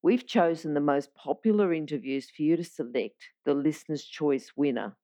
We've 0.00 0.26
chosen 0.26 0.74
the 0.74 0.80
most 0.80 1.14
popular 1.14 1.72
interviews 1.72 2.30
for 2.30 2.42
you 2.42 2.56
to 2.56 2.62
select 2.62 3.30
the 3.44 3.54
Listener's 3.54 4.04
Choice 4.04 4.52
winner. 4.54 4.96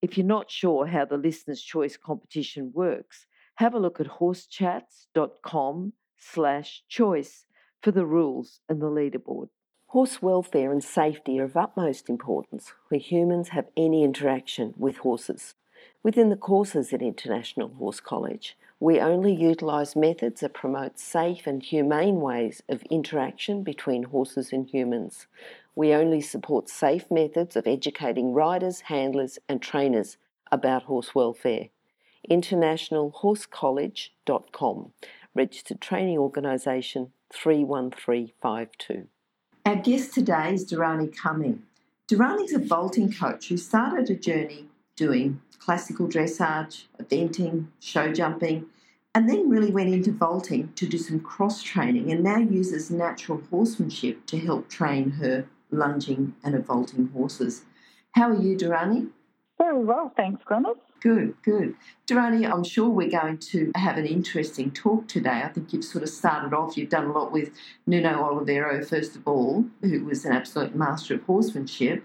If 0.00 0.16
you're 0.16 0.26
not 0.26 0.52
sure 0.52 0.86
how 0.86 1.04
the 1.04 1.16
Listener's 1.16 1.62
Choice 1.62 1.96
competition 1.96 2.70
works, 2.72 3.26
have 3.56 3.74
a 3.74 3.78
look 3.80 3.98
at 3.98 4.06
horsechats.com 4.06 5.92
slash 6.16 6.82
choice 6.88 7.46
for 7.82 7.90
the 7.90 8.06
rules 8.06 8.60
and 8.68 8.80
the 8.80 8.86
leaderboard. 8.86 9.48
Horse 9.88 10.22
welfare 10.22 10.70
and 10.70 10.82
safety 10.82 11.40
are 11.40 11.44
of 11.44 11.56
utmost 11.56 12.08
importance 12.08 12.72
where 12.88 13.00
humans 13.00 13.48
have 13.48 13.66
any 13.76 14.04
interaction 14.04 14.74
with 14.76 14.98
horses. 14.98 15.54
Within 16.02 16.28
the 16.28 16.36
courses 16.36 16.92
at 16.92 17.02
International 17.02 17.68
Horse 17.68 17.98
College, 17.98 18.56
we 18.78 19.00
only 19.00 19.34
utilise 19.34 19.96
methods 19.96 20.40
that 20.40 20.52
promote 20.52 20.98
safe 20.98 21.46
and 21.46 21.62
humane 21.62 22.20
ways 22.20 22.62
of 22.68 22.82
interaction 22.90 23.62
between 23.62 24.02
horses 24.04 24.52
and 24.52 24.68
humans. 24.68 25.26
We 25.74 25.94
only 25.94 26.20
support 26.20 26.68
safe 26.68 27.10
methods 27.10 27.56
of 27.56 27.66
educating 27.66 28.32
riders, 28.32 28.82
handlers, 28.82 29.38
and 29.48 29.62
trainers 29.62 30.18
about 30.52 30.84
horse 30.84 31.12
welfare 31.14 31.70
internationalhorsecollege.com, 32.30 34.92
registered 35.34 35.80
training 35.80 36.18
organisation 36.18 37.10
31352. 37.32 39.06
Our 39.64 39.76
guest 39.76 40.12
today 40.14 40.52
is 40.54 40.70
Darani 40.70 41.16
Cumming. 41.16 41.62
Darani's 42.08 42.52
a 42.52 42.58
vaulting 42.58 43.10
coach 43.12 43.48
who 43.48 43.56
started 43.56 44.10
a 44.10 44.16
journey 44.16 44.66
doing 44.96 45.40
classical 45.58 46.08
dressage, 46.08 46.84
eventing, 47.00 47.66
show 47.80 48.12
jumping, 48.12 48.66
and 49.14 49.28
then 49.28 49.48
really 49.48 49.70
went 49.70 49.88
into 49.88 50.12
vaulting 50.12 50.72
to 50.74 50.86
do 50.86 50.98
some 50.98 51.20
cross 51.20 51.62
training 51.62 52.12
and 52.12 52.22
now 52.22 52.36
uses 52.36 52.90
natural 52.90 53.40
horsemanship 53.50 54.26
to 54.26 54.38
help 54.38 54.68
train 54.68 55.12
her 55.12 55.46
lunging 55.70 56.34
and 56.44 56.64
vaulting 56.66 57.08
horses. 57.08 57.62
How 58.12 58.30
are 58.30 58.40
you, 58.40 58.56
Darani? 58.56 59.08
Very 59.58 59.82
well, 59.82 60.12
thanks, 60.16 60.42
Glenys. 60.44 60.76
Good, 61.00 61.34
good. 61.42 61.76
Darani, 62.06 62.50
I'm 62.50 62.64
sure 62.64 62.88
we're 62.88 63.10
going 63.10 63.38
to 63.38 63.72
have 63.74 63.96
an 63.96 64.06
interesting 64.06 64.70
talk 64.70 65.08
today. 65.08 65.42
I 65.44 65.48
think 65.48 65.72
you've 65.72 65.84
sort 65.84 66.02
of 66.02 66.10
started 66.10 66.54
off, 66.54 66.76
you've 66.76 66.90
done 66.90 67.06
a 67.06 67.12
lot 67.12 67.32
with 67.32 67.52
Nuno 67.86 68.22
Oliveira, 68.22 68.84
first 68.84 69.16
of 69.16 69.26
all, 69.26 69.64
who 69.82 70.04
was 70.04 70.24
an 70.24 70.32
absolute 70.32 70.74
master 70.74 71.14
of 71.14 71.22
horsemanship, 71.22 72.02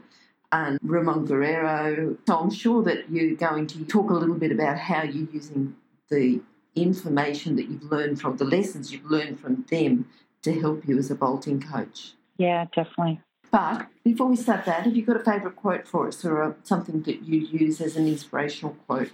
and 0.51 0.79
Ramon 0.81 1.25
Guerrero. 1.25 2.17
So 2.27 2.37
I'm 2.37 2.51
sure 2.51 2.83
that 2.83 3.09
you're 3.09 3.35
going 3.35 3.67
to 3.67 3.85
talk 3.85 4.09
a 4.09 4.13
little 4.13 4.35
bit 4.35 4.51
about 4.51 4.77
how 4.77 5.03
you're 5.03 5.29
using 5.31 5.75
the 6.09 6.41
information 6.75 7.55
that 7.55 7.69
you've 7.69 7.91
learned 7.91 8.19
from 8.19 8.37
the 8.37 8.45
lessons 8.45 8.91
you've 8.91 9.09
learned 9.09 9.39
from 9.39 9.65
them 9.69 10.07
to 10.43 10.59
help 10.59 10.87
you 10.87 10.97
as 10.97 11.11
a 11.11 11.15
vaulting 11.15 11.61
coach. 11.61 12.13
Yeah, 12.37 12.65
definitely. 12.73 13.21
But 13.51 13.87
before 14.03 14.27
we 14.27 14.37
start 14.37 14.65
that, 14.65 14.83
have 14.83 14.95
you 14.95 15.05
got 15.05 15.17
a 15.17 15.23
favourite 15.23 15.57
quote 15.57 15.87
for 15.87 16.07
us 16.07 16.23
or 16.23 16.55
something 16.63 17.01
that 17.03 17.23
you 17.23 17.39
use 17.39 17.81
as 17.81 17.97
an 17.97 18.07
inspirational 18.07 18.75
quote? 18.87 19.11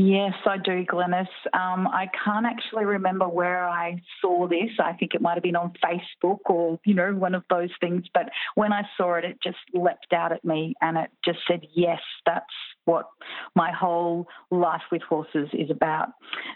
Yes, 0.00 0.34
I 0.46 0.58
do, 0.58 0.84
Glenys. 0.84 1.26
Um, 1.52 1.88
I 1.88 2.08
can't 2.24 2.46
actually 2.46 2.84
remember 2.84 3.28
where 3.28 3.68
I 3.68 4.00
saw 4.20 4.46
this. 4.46 4.70
I 4.78 4.92
think 4.92 5.12
it 5.12 5.20
might 5.20 5.34
have 5.34 5.42
been 5.42 5.56
on 5.56 5.72
Facebook 5.84 6.38
or, 6.44 6.78
you 6.84 6.94
know, 6.94 7.12
one 7.14 7.34
of 7.34 7.42
those 7.50 7.70
things. 7.80 8.04
But 8.14 8.28
when 8.54 8.72
I 8.72 8.82
saw 8.96 9.14
it, 9.14 9.24
it 9.24 9.38
just 9.42 9.58
leapt 9.74 10.12
out 10.12 10.30
at 10.30 10.44
me 10.44 10.74
and 10.80 10.96
it 10.96 11.10
just 11.24 11.40
said, 11.48 11.66
yes, 11.74 11.98
that's 12.24 12.46
what 12.84 13.08
my 13.56 13.72
whole 13.72 14.28
life 14.52 14.82
with 14.92 15.02
horses 15.02 15.48
is 15.52 15.68
about. 15.68 16.10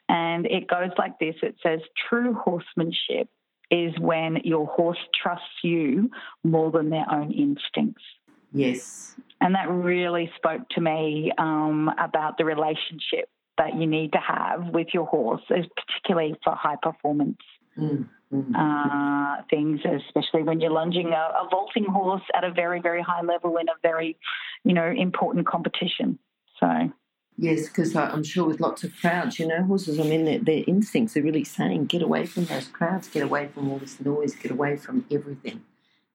And 0.08 0.47
it 0.47 0.69
goes 0.69 0.91
like 0.97 1.19
this 1.19 1.34
it 1.42 1.56
says, 1.64 1.81
true 2.08 2.34
horsemanship 2.34 3.28
is 3.72 3.92
when 3.98 4.36
your 4.44 4.66
horse 4.66 4.98
trusts 5.20 5.64
you 5.64 6.10
more 6.44 6.70
than 6.70 6.91
their 6.91 7.06
own 7.10 7.32
instincts. 7.32 8.04
Yes. 8.52 9.14
And 9.40 9.54
that 9.54 9.68
really 9.68 10.30
spoke 10.36 10.68
to 10.70 10.80
me 10.80 11.32
um, 11.38 11.90
about 11.98 12.38
the 12.38 12.44
relationship 12.44 13.28
that 13.58 13.74
you 13.74 13.86
need 13.86 14.12
to 14.12 14.18
have 14.18 14.68
with 14.68 14.88
your 14.94 15.06
horse, 15.06 15.42
particularly 15.48 16.34
for 16.42 16.54
high 16.54 16.76
performance 16.80 17.38
mm, 17.78 18.08
mm, 18.32 18.54
uh, 18.54 19.42
things, 19.50 19.80
especially 19.84 20.42
when 20.42 20.60
you're 20.60 20.70
lunging 20.70 21.08
a, 21.08 21.10
a 21.42 21.48
vaulting 21.50 21.84
horse 21.84 22.22
at 22.34 22.44
a 22.44 22.50
very, 22.50 22.80
very 22.80 23.02
high 23.02 23.22
level 23.22 23.56
in 23.58 23.68
a 23.68 23.74
very, 23.82 24.16
you 24.64 24.72
know, 24.72 24.86
important 24.86 25.46
competition. 25.46 26.19
So 26.58 26.92
Yes, 27.38 27.66
because 27.66 27.96
I'm 27.96 28.22
sure 28.22 28.46
with 28.46 28.60
lots 28.60 28.84
of 28.84 28.94
crowds, 29.00 29.38
you 29.38 29.46
know, 29.46 29.64
horses, 29.64 29.98
I 29.98 30.02
mean, 30.04 30.26
their, 30.26 30.38
their 30.38 30.64
instincts 30.66 31.16
are 31.16 31.22
really 31.22 31.44
saying, 31.44 31.86
get 31.86 32.02
away 32.02 32.26
from 32.26 32.44
those 32.44 32.69
crowds, 32.69 33.08
get 33.08 33.22
away 33.22 33.48
from 33.48 33.70
all 33.70 33.78
this 33.78 33.98
noise, 34.00 34.34
get 34.34 34.52
away 34.52 34.76
from 34.76 35.06
everything. 35.10 35.62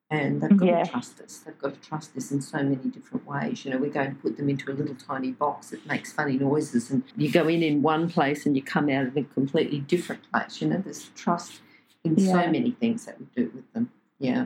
And 0.09 0.41
they've 0.41 0.55
got 0.55 0.65
yeah. 0.65 0.83
to 0.83 0.89
trust 0.89 1.19
us. 1.19 1.39
They've 1.39 1.57
got 1.59 1.73
to 1.73 1.81
trust 1.81 2.15
us 2.15 2.31
in 2.31 2.41
so 2.41 2.59
many 2.59 2.75
different 2.75 3.27
ways. 3.27 3.65
You 3.65 3.71
know, 3.71 3.77
we 3.77 3.89
go 3.89 3.99
and 3.99 4.21
put 4.21 4.37
them 4.37 4.49
into 4.49 4.71
a 4.71 4.73
little 4.73 4.95
tiny 4.95 5.31
box 5.31 5.71
that 5.71 5.85
makes 5.85 6.13
funny 6.13 6.37
noises, 6.37 6.89
and 6.89 7.03
you 7.17 7.29
go 7.29 7.47
in 7.49 7.61
in 7.61 7.81
one 7.81 8.09
place 8.09 8.45
and 8.45 8.55
you 8.55 8.63
come 8.63 8.89
out 8.89 9.07
in 9.07 9.17
a 9.17 9.23
completely 9.23 9.79
different 9.79 10.21
place. 10.31 10.61
You 10.61 10.69
know, 10.69 10.77
there's 10.77 11.09
trust 11.15 11.59
in 12.05 12.15
yeah. 12.15 12.31
so 12.31 12.51
many 12.51 12.71
things 12.71 13.05
that 13.05 13.19
we 13.19 13.27
do 13.35 13.51
with 13.53 13.71
them. 13.73 13.91
Yeah, 14.17 14.45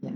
yeah. 0.00 0.12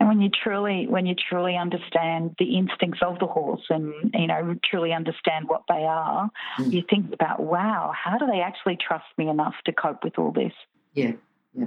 And 0.00 0.08
when 0.08 0.20
you 0.20 0.30
truly, 0.30 0.86
when 0.88 1.06
you 1.06 1.14
truly 1.14 1.56
understand 1.56 2.34
the 2.38 2.56
instincts 2.56 3.00
of 3.02 3.20
the 3.20 3.26
horse, 3.26 3.62
and 3.70 3.92
you 4.14 4.26
know, 4.26 4.56
truly 4.64 4.92
understand 4.92 5.46
what 5.46 5.62
they 5.68 5.84
are, 5.84 6.28
mm. 6.58 6.72
you 6.72 6.82
think 6.88 7.12
about, 7.12 7.38
wow, 7.38 7.92
how 7.94 8.18
do 8.18 8.26
they 8.26 8.40
actually 8.40 8.76
trust 8.76 9.04
me 9.16 9.28
enough 9.28 9.54
to 9.66 9.72
cope 9.72 10.02
with 10.02 10.18
all 10.18 10.32
this? 10.32 10.52
Yeah, 10.94 11.12
yeah, 11.54 11.66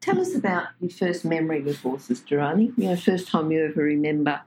Tell 0.00 0.20
us 0.20 0.34
about 0.34 0.68
your 0.80 0.90
first 0.90 1.24
memory 1.24 1.60
with 1.60 1.80
horses, 1.80 2.20
Darani. 2.20 2.72
You 2.76 2.90
know, 2.90 2.96
first 2.96 3.28
time 3.28 3.50
you 3.50 3.64
ever 3.64 3.82
remember 3.82 4.40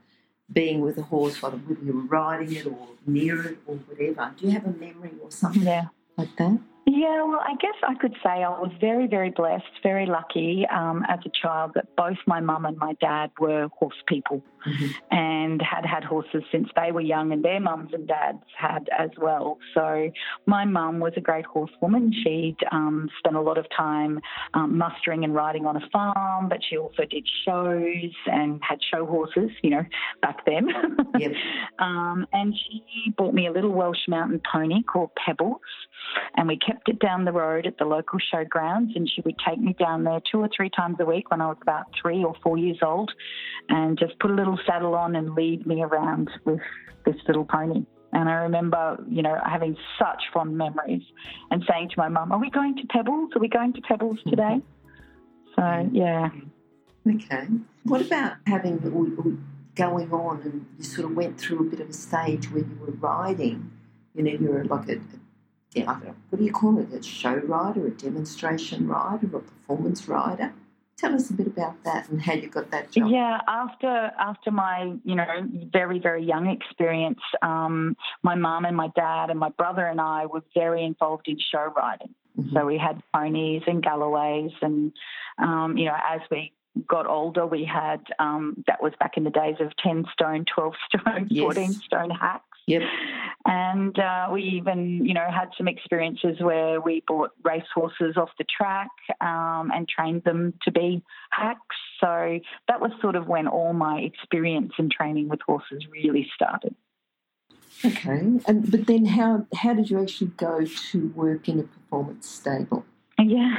being 0.51 0.81
with 0.81 0.97
a 0.97 1.03
horse, 1.03 1.41
whether 1.41 1.59
you 1.83 1.93
were 1.93 2.01
riding 2.01 2.55
it 2.55 2.65
or 2.65 2.87
near 3.05 3.41
it 3.47 3.57
or 3.65 3.75
whatever. 3.75 4.33
Do 4.37 4.47
you 4.47 4.51
have 4.51 4.65
a 4.65 4.71
memory 4.71 5.11
or 5.21 5.31
something 5.31 5.63
yeah. 5.63 5.87
like 6.17 6.35
that? 6.37 6.59
Yeah, 6.87 7.23
well, 7.23 7.41
I 7.41 7.55
guess 7.55 7.75
I 7.87 7.93
could 7.95 8.13
say 8.23 8.43
I 8.43 8.49
was 8.49 8.71
very, 8.81 9.07
very 9.07 9.29
blessed, 9.29 9.65
very 9.83 10.05
lucky 10.05 10.65
um, 10.67 11.05
as 11.07 11.19
a 11.25 11.29
child 11.29 11.71
that 11.75 11.95
both 11.95 12.17
my 12.25 12.39
mum 12.39 12.65
and 12.65 12.77
my 12.77 12.93
dad 12.93 13.31
were 13.39 13.67
horse 13.77 14.01
people 14.07 14.43
mm-hmm. 14.65 15.15
and 15.15 15.61
had 15.61 15.85
had 15.85 16.03
horses 16.03 16.43
since 16.51 16.67
they 16.75 16.91
were 16.91 17.01
young, 17.01 17.31
and 17.31 17.43
their 17.43 17.59
mums 17.59 17.91
and 17.93 18.07
dads 18.07 18.43
had 18.57 18.89
as 18.97 19.09
well. 19.17 19.57
So 19.73 20.11
my 20.45 20.65
mum 20.65 20.99
was 20.99 21.13
a 21.17 21.21
great 21.21 21.45
horsewoman. 21.45 22.13
She'd 22.23 22.57
um, 22.71 23.09
spent 23.19 23.35
a 23.35 23.41
lot 23.41 23.57
of 23.57 23.65
time 23.75 24.19
um, 24.53 24.77
mustering 24.77 25.23
and 25.23 25.33
riding 25.33 25.65
on 25.65 25.77
a 25.77 25.89
farm, 25.91 26.49
but 26.49 26.59
she 26.67 26.77
also 26.77 27.03
did 27.09 27.27
shows 27.45 28.13
and 28.25 28.59
had 28.67 28.79
show 28.93 29.05
horses, 29.05 29.49
you 29.61 29.69
know, 29.71 29.85
back 30.21 30.45
then. 30.45 30.67
Yep. 31.17 31.31
Um, 31.79 32.27
and 32.31 32.53
she 32.53 33.11
bought 33.17 33.33
me 33.33 33.47
a 33.47 33.51
little 33.51 33.71
Welsh 33.71 34.07
mountain 34.07 34.39
pony 34.51 34.83
called 34.83 35.09
Pebbles, 35.15 35.61
and 36.35 36.47
we 36.47 36.57
kept 36.57 36.89
it 36.89 36.99
down 36.99 37.25
the 37.25 37.31
road 37.31 37.65
at 37.65 37.77
the 37.77 37.85
local 37.85 38.19
showgrounds, 38.33 38.95
and 38.95 39.09
she 39.09 39.21
would 39.21 39.35
take 39.47 39.59
me 39.59 39.73
down 39.73 40.03
there 40.03 40.19
two 40.31 40.39
or 40.39 40.49
three 40.55 40.69
times 40.69 40.97
a 40.99 41.05
week 41.05 41.31
when 41.31 41.41
I 41.41 41.47
was 41.47 41.57
about 41.61 41.85
three 41.99 42.23
or 42.23 42.35
four 42.43 42.57
years 42.57 42.77
old, 42.83 43.11
and 43.69 43.97
just 43.97 44.17
put 44.19 44.31
a 44.31 44.33
little 44.33 44.50
saddle 44.65 44.95
on 44.95 45.15
and 45.15 45.33
lead 45.35 45.65
me 45.65 45.81
around 45.81 46.29
with 46.45 46.59
this 47.05 47.15
little 47.27 47.45
pony. 47.45 47.85
And 48.13 48.27
I 48.27 48.33
remember, 48.33 49.03
you 49.09 49.21
know, 49.21 49.37
having 49.45 49.77
such 49.97 50.21
fond 50.33 50.57
memories 50.57 51.03
and 51.49 51.63
saying 51.69 51.89
to 51.89 51.95
my 51.97 52.09
mum, 52.09 52.31
Are 52.31 52.39
we 52.39 52.49
going 52.49 52.75
to 52.75 52.83
Pebbles? 52.87 53.31
Are 53.35 53.39
we 53.39 53.47
going 53.47 53.73
to 53.73 53.81
Pebbles 53.81 54.19
mm-hmm. 54.19 54.29
today? 54.29 54.61
So, 55.55 55.61
mm-hmm. 55.61 55.95
yeah. 55.95 56.29
Okay. 57.07 57.47
What 57.83 58.01
about 58.01 58.33
having 58.45 58.77
going 59.75 60.11
on 60.11 60.41
and 60.43 60.65
you 60.77 60.83
sort 60.83 61.09
of 61.09 61.15
went 61.15 61.39
through 61.39 61.67
a 61.67 61.69
bit 61.69 61.79
of 61.79 61.89
a 61.89 61.93
stage 61.93 62.51
where 62.51 62.63
you 62.63 62.77
were 62.79 62.91
riding? 62.91 63.71
You 64.13 64.23
know, 64.23 64.31
you 64.31 64.51
were 64.51 64.65
like 64.65 64.89
a, 64.89 64.99
don't 65.73 65.87
what 66.29 66.39
do 66.39 66.43
you 66.43 66.51
call 66.51 66.77
it? 66.79 66.93
A 66.93 67.01
show 67.01 67.35
rider, 67.35 67.87
a 67.87 67.91
demonstration 67.91 68.87
rider, 68.87 69.27
a 69.27 69.39
performance 69.39 70.07
rider? 70.07 70.53
Tell 71.01 71.15
us 71.15 71.31
a 71.31 71.33
bit 71.33 71.47
about 71.47 71.83
that 71.83 72.07
and 72.09 72.21
how 72.21 72.33
you 72.33 72.47
got 72.47 72.69
that 72.69 72.91
job. 72.91 73.09
Yeah, 73.09 73.39
after 73.47 74.11
after 74.19 74.51
my 74.51 74.93
you 75.03 75.15
know 75.15 75.25
very 75.73 75.97
very 75.97 76.23
young 76.23 76.47
experience, 76.47 77.19
um, 77.41 77.97
my 78.21 78.35
mum 78.35 78.65
and 78.65 78.77
my 78.77 78.89
dad 78.95 79.31
and 79.31 79.39
my 79.39 79.49
brother 79.49 79.83
and 79.87 79.99
I 79.99 80.27
were 80.27 80.43
very 80.53 80.83
involved 80.85 81.27
in 81.27 81.37
show 81.51 81.73
riding. 81.75 82.13
Mm-hmm. 82.39 82.55
So 82.55 82.67
we 82.67 82.77
had 82.77 83.01
ponies 83.11 83.63
and 83.65 83.81
Galloways, 83.81 84.51
and 84.61 84.93
um, 85.39 85.75
you 85.75 85.85
know 85.85 85.95
as 86.07 86.21
we 86.29 86.53
got 86.87 87.07
older, 87.07 87.45
we 87.45 87.65
had 87.65 88.01
um, 88.19 88.63
that 88.67 88.81
was 88.81 88.93
back 88.99 89.17
in 89.17 89.23
the 89.23 89.29
days 89.29 89.55
of 89.59 89.71
10 89.77 90.05
stone, 90.13 90.45
12 90.53 90.73
stone, 90.89 91.27
yes. 91.29 91.43
14 91.43 91.73
stone 91.73 92.09
hacks. 92.09 92.45
Yep. 92.67 92.81
And 93.45 93.97
uh, 93.97 94.29
we 94.31 94.43
even, 94.43 95.05
you 95.05 95.13
know, 95.13 95.27
had 95.29 95.49
some 95.57 95.67
experiences 95.67 96.39
where 96.39 96.79
we 96.79 97.03
bought 97.07 97.31
race 97.43 97.65
horses 97.73 98.15
off 98.15 98.29
the 98.37 98.45
track 98.45 98.91
um, 99.19 99.71
and 99.73 99.89
trained 99.89 100.23
them 100.23 100.53
to 100.63 100.71
be 100.71 101.03
hacks. 101.31 101.75
So 101.99 102.39
that 102.67 102.79
was 102.79 102.91
sort 103.01 103.15
of 103.15 103.27
when 103.27 103.47
all 103.47 103.73
my 103.73 103.99
experience 103.99 104.73
in 104.77 104.89
training 104.89 105.27
with 105.27 105.39
horses 105.45 105.85
really 105.91 106.29
started. 106.33 106.75
Okay, 107.83 108.39
and 108.47 108.69
but 108.69 108.85
then 108.85 109.05
how 109.05 109.47
how 109.55 109.73
did 109.73 109.89
you 109.89 109.99
actually 109.99 110.31
go 110.37 110.65
to 110.91 111.07
work 111.15 111.49
in 111.49 111.59
a 111.59 111.63
performance 111.63 112.29
stable? 112.29 112.85
Yeah, 113.25 113.55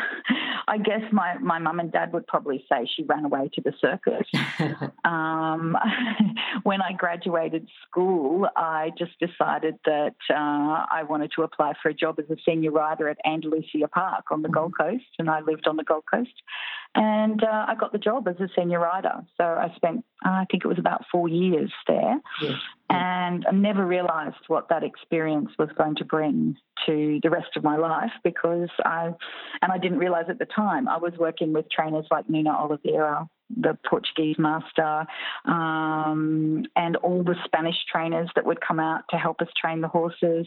I 0.68 0.78
guess 0.78 1.02
my, 1.12 1.38
my 1.38 1.58
mum 1.58 1.80
and 1.80 1.92
dad 1.92 2.12
would 2.12 2.26
probably 2.26 2.64
say 2.68 2.88
she 2.96 3.02
ran 3.02 3.24
away 3.24 3.50
to 3.54 3.60
the 3.60 3.72
circus. 3.80 4.26
um, 5.04 5.76
when 6.62 6.80
I 6.80 6.92
graduated 6.92 7.68
school, 7.86 8.48
I 8.56 8.90
just 8.98 9.12
decided 9.18 9.78
that 9.84 10.14
uh, 10.30 10.86
I 10.90 11.04
wanted 11.08 11.32
to 11.36 11.42
apply 11.42 11.74
for 11.82 11.88
a 11.88 11.94
job 11.94 12.18
as 12.18 12.30
a 12.30 12.36
senior 12.46 12.70
rider 12.70 13.08
at 13.08 13.18
Andalusia 13.24 13.88
Park 13.88 14.26
on 14.30 14.42
the 14.42 14.48
mm-hmm. 14.48 14.54
Gold 14.54 14.78
Coast, 14.78 15.04
and 15.18 15.28
I 15.28 15.40
lived 15.40 15.66
on 15.66 15.76
the 15.76 15.84
Gold 15.84 16.04
Coast. 16.12 16.30
And 16.94 17.42
uh, 17.42 17.66
I 17.68 17.74
got 17.74 17.92
the 17.92 17.98
job 17.98 18.28
as 18.28 18.36
a 18.38 18.48
senior 18.54 18.80
rider. 18.80 19.24
So 19.38 19.44
I 19.44 19.72
spent, 19.76 20.04
uh, 20.24 20.30
I 20.30 20.46
think 20.50 20.64
it 20.64 20.68
was 20.68 20.78
about 20.78 21.04
four 21.10 21.28
years 21.28 21.72
there. 21.86 22.20
Yes. 22.42 22.52
And 22.90 23.46
I 23.48 23.52
never 23.52 23.86
realised 23.86 24.44
what 24.48 24.68
that 24.68 24.82
experience 24.82 25.50
was 25.58 25.70
going 25.78 25.96
to 25.96 26.04
bring 26.04 26.56
to 26.86 27.18
the 27.22 27.30
rest 27.30 27.56
of 27.56 27.64
my 27.64 27.76
life 27.76 28.10
because 28.22 28.68
I, 28.84 29.06
and 29.62 29.72
I 29.72 29.78
didn't 29.78 29.98
realise 29.98 30.26
at 30.28 30.38
the 30.38 30.44
time, 30.44 30.86
I 30.88 30.98
was 30.98 31.14
working 31.18 31.54
with 31.54 31.70
trainers 31.70 32.04
like 32.10 32.28
Nuno 32.28 32.50
Oliveira, 32.50 33.26
the 33.48 33.78
Portuguese 33.88 34.36
master, 34.38 35.06
um, 35.46 36.64
and 36.76 36.96
all 36.96 37.22
the 37.22 37.36
Spanish 37.46 37.76
trainers 37.90 38.28
that 38.34 38.44
would 38.44 38.60
come 38.60 38.80
out 38.80 39.04
to 39.10 39.16
help 39.16 39.40
us 39.40 39.48
train 39.58 39.80
the 39.80 39.88
horses. 39.88 40.46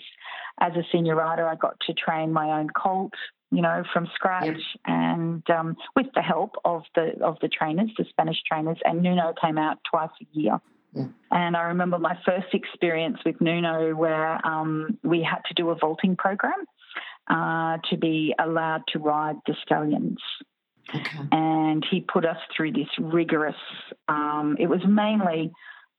As 0.60 0.74
a 0.74 0.84
senior 0.92 1.16
rider, 1.16 1.48
I 1.48 1.56
got 1.56 1.80
to 1.88 1.94
train 1.94 2.32
my 2.32 2.60
own 2.60 2.70
colt, 2.70 3.14
you 3.56 3.62
know, 3.62 3.84
from 3.94 4.07
scratch, 4.13 4.46
yep. 4.46 4.57
and 4.86 5.50
um, 5.50 5.78
with 5.96 6.07
the 6.13 6.22
help 6.22 6.56
of 6.66 6.84
the 6.94 7.13
of 7.24 7.38
the 7.42 7.48
trainers, 7.48 7.90
the 7.98 8.06
Spanish 8.10 8.38
trainers. 8.46 8.78
And 8.84 9.02
Nuno 9.02 9.34
came 9.42 9.57
out 9.57 9.78
twice 9.90 10.10
a 10.22 10.25
year. 10.38 10.60
Yeah. 10.94 11.07
And 11.31 11.56
I 11.56 11.63
remember 11.63 11.98
my 11.98 12.18
first 12.25 12.54
experience 12.54 13.18
with 13.25 13.40
Nuno, 13.40 13.96
where 13.96 14.46
um, 14.46 14.98
we 15.04 15.24
had 15.24 15.40
to 15.48 15.54
do 15.54 15.69
a 15.69 15.75
vaulting 15.75 16.16
program 16.16 16.66
uh, 17.30 17.78
to 17.90 17.98
be 17.98 18.34
allowed 18.40 18.84
to 18.90 19.00
ride 19.00 19.38
the 19.48 19.56
stallions. 19.63 20.19
Okay. 20.94 21.19
And 21.31 21.86
he 21.90 22.01
put 22.01 22.25
us 22.25 22.38
through 22.56 22.74
this 22.74 22.90
rigorous. 23.00 23.56
Um, 24.08 24.58
it 24.60 24.68
was 24.68 24.81
mainly 24.88 25.51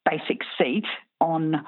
basic 0.05 0.41
seat 0.59 0.85
on 1.21 1.65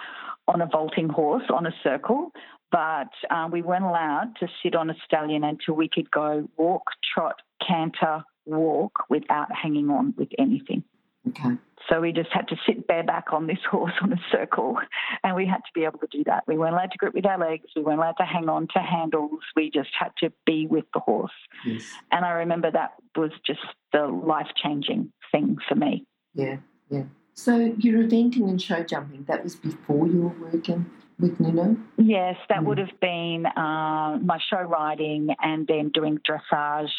on 0.49 0.61
a 0.63 0.67
vaulting 0.67 1.09
horse 1.09 1.45
on 1.55 1.67
a 1.67 1.73
circle, 1.83 2.33
but 2.73 3.11
uh, 3.31 3.49
we 3.51 3.63
weren't 3.63 3.85
allowed 3.85 4.33
to 4.41 4.49
sit 4.63 4.75
on 4.75 4.91
a 4.91 4.95
stallion 5.05 5.45
until 5.45 5.75
we 5.75 5.89
could 5.89 6.11
go 6.11 6.49
walk, 6.57 6.85
trot, 7.15 7.37
canter, 7.67 8.23
walk 8.45 9.05
without 9.09 9.49
hanging 9.55 9.91
on 9.91 10.15
with 10.17 10.29
anything. 10.39 10.83
Okay. 11.29 11.57
So 11.89 12.01
we 12.01 12.13
just 12.13 12.31
had 12.33 12.49
to 12.49 12.57
sit 12.67 12.87
bareback 12.87 13.33
on 13.33 13.47
this 13.47 13.59
horse 13.71 13.93
on 14.03 14.13
a 14.13 14.21
circle, 14.31 14.77
and 15.23 15.37
we 15.37 15.47
had 15.47 15.59
to 15.59 15.71
be 15.75 15.85
able 15.85 15.99
to 16.01 16.09
do 16.11 16.25
that. 16.25 16.45
We 16.47 16.59
weren't 16.59 16.75
allowed 16.75 16.91
to 16.93 16.99
grip 16.99 17.15
with 17.15 17.27
our 17.27 17.39
legs. 17.39 17.67
We 17.77 17.83
weren't 17.83 17.99
allowed 17.99 18.17
to 18.19 18.25
hang 18.25 18.49
on 18.49 18.69
to 18.75 18.81
handles. 18.81 19.41
We 19.57 19.71
just 19.71 19.91
had 19.99 20.13
to 20.19 20.33
be 20.45 20.67
with 20.67 20.85
the 20.93 21.01
horse. 21.01 21.33
Yes. 21.65 21.91
And 22.11 22.25
I 22.25 22.31
remember 22.31 22.71
that 22.71 22.95
was 23.17 23.31
just 23.47 23.61
the 23.93 24.07
life 24.07 24.49
changing 24.63 25.13
thing 25.33 25.59
for 25.69 25.75
me. 25.75 26.05
Yeah, 26.35 26.57
yeah. 26.91 27.05
So 27.39 27.73
your 27.79 28.03
eventing 28.03 28.49
and 28.49 28.61
show 28.61 28.83
jumping, 28.83 29.25
that 29.29 29.45
was 29.45 29.55
before 29.55 30.09
you 30.09 30.23
were 30.23 30.51
working 30.51 30.91
with 31.21 31.39
Nuno? 31.39 31.77
Yes, 31.97 32.35
that 32.49 32.59
mm. 32.59 32.65
would 32.65 32.79
have 32.79 32.99
been 33.01 33.47
uh, 33.47 34.19
my 34.21 34.41
show 34.51 34.61
riding 34.63 35.29
and 35.41 35.65
then 35.69 35.91
doing 35.91 36.19
dressage 36.29 36.91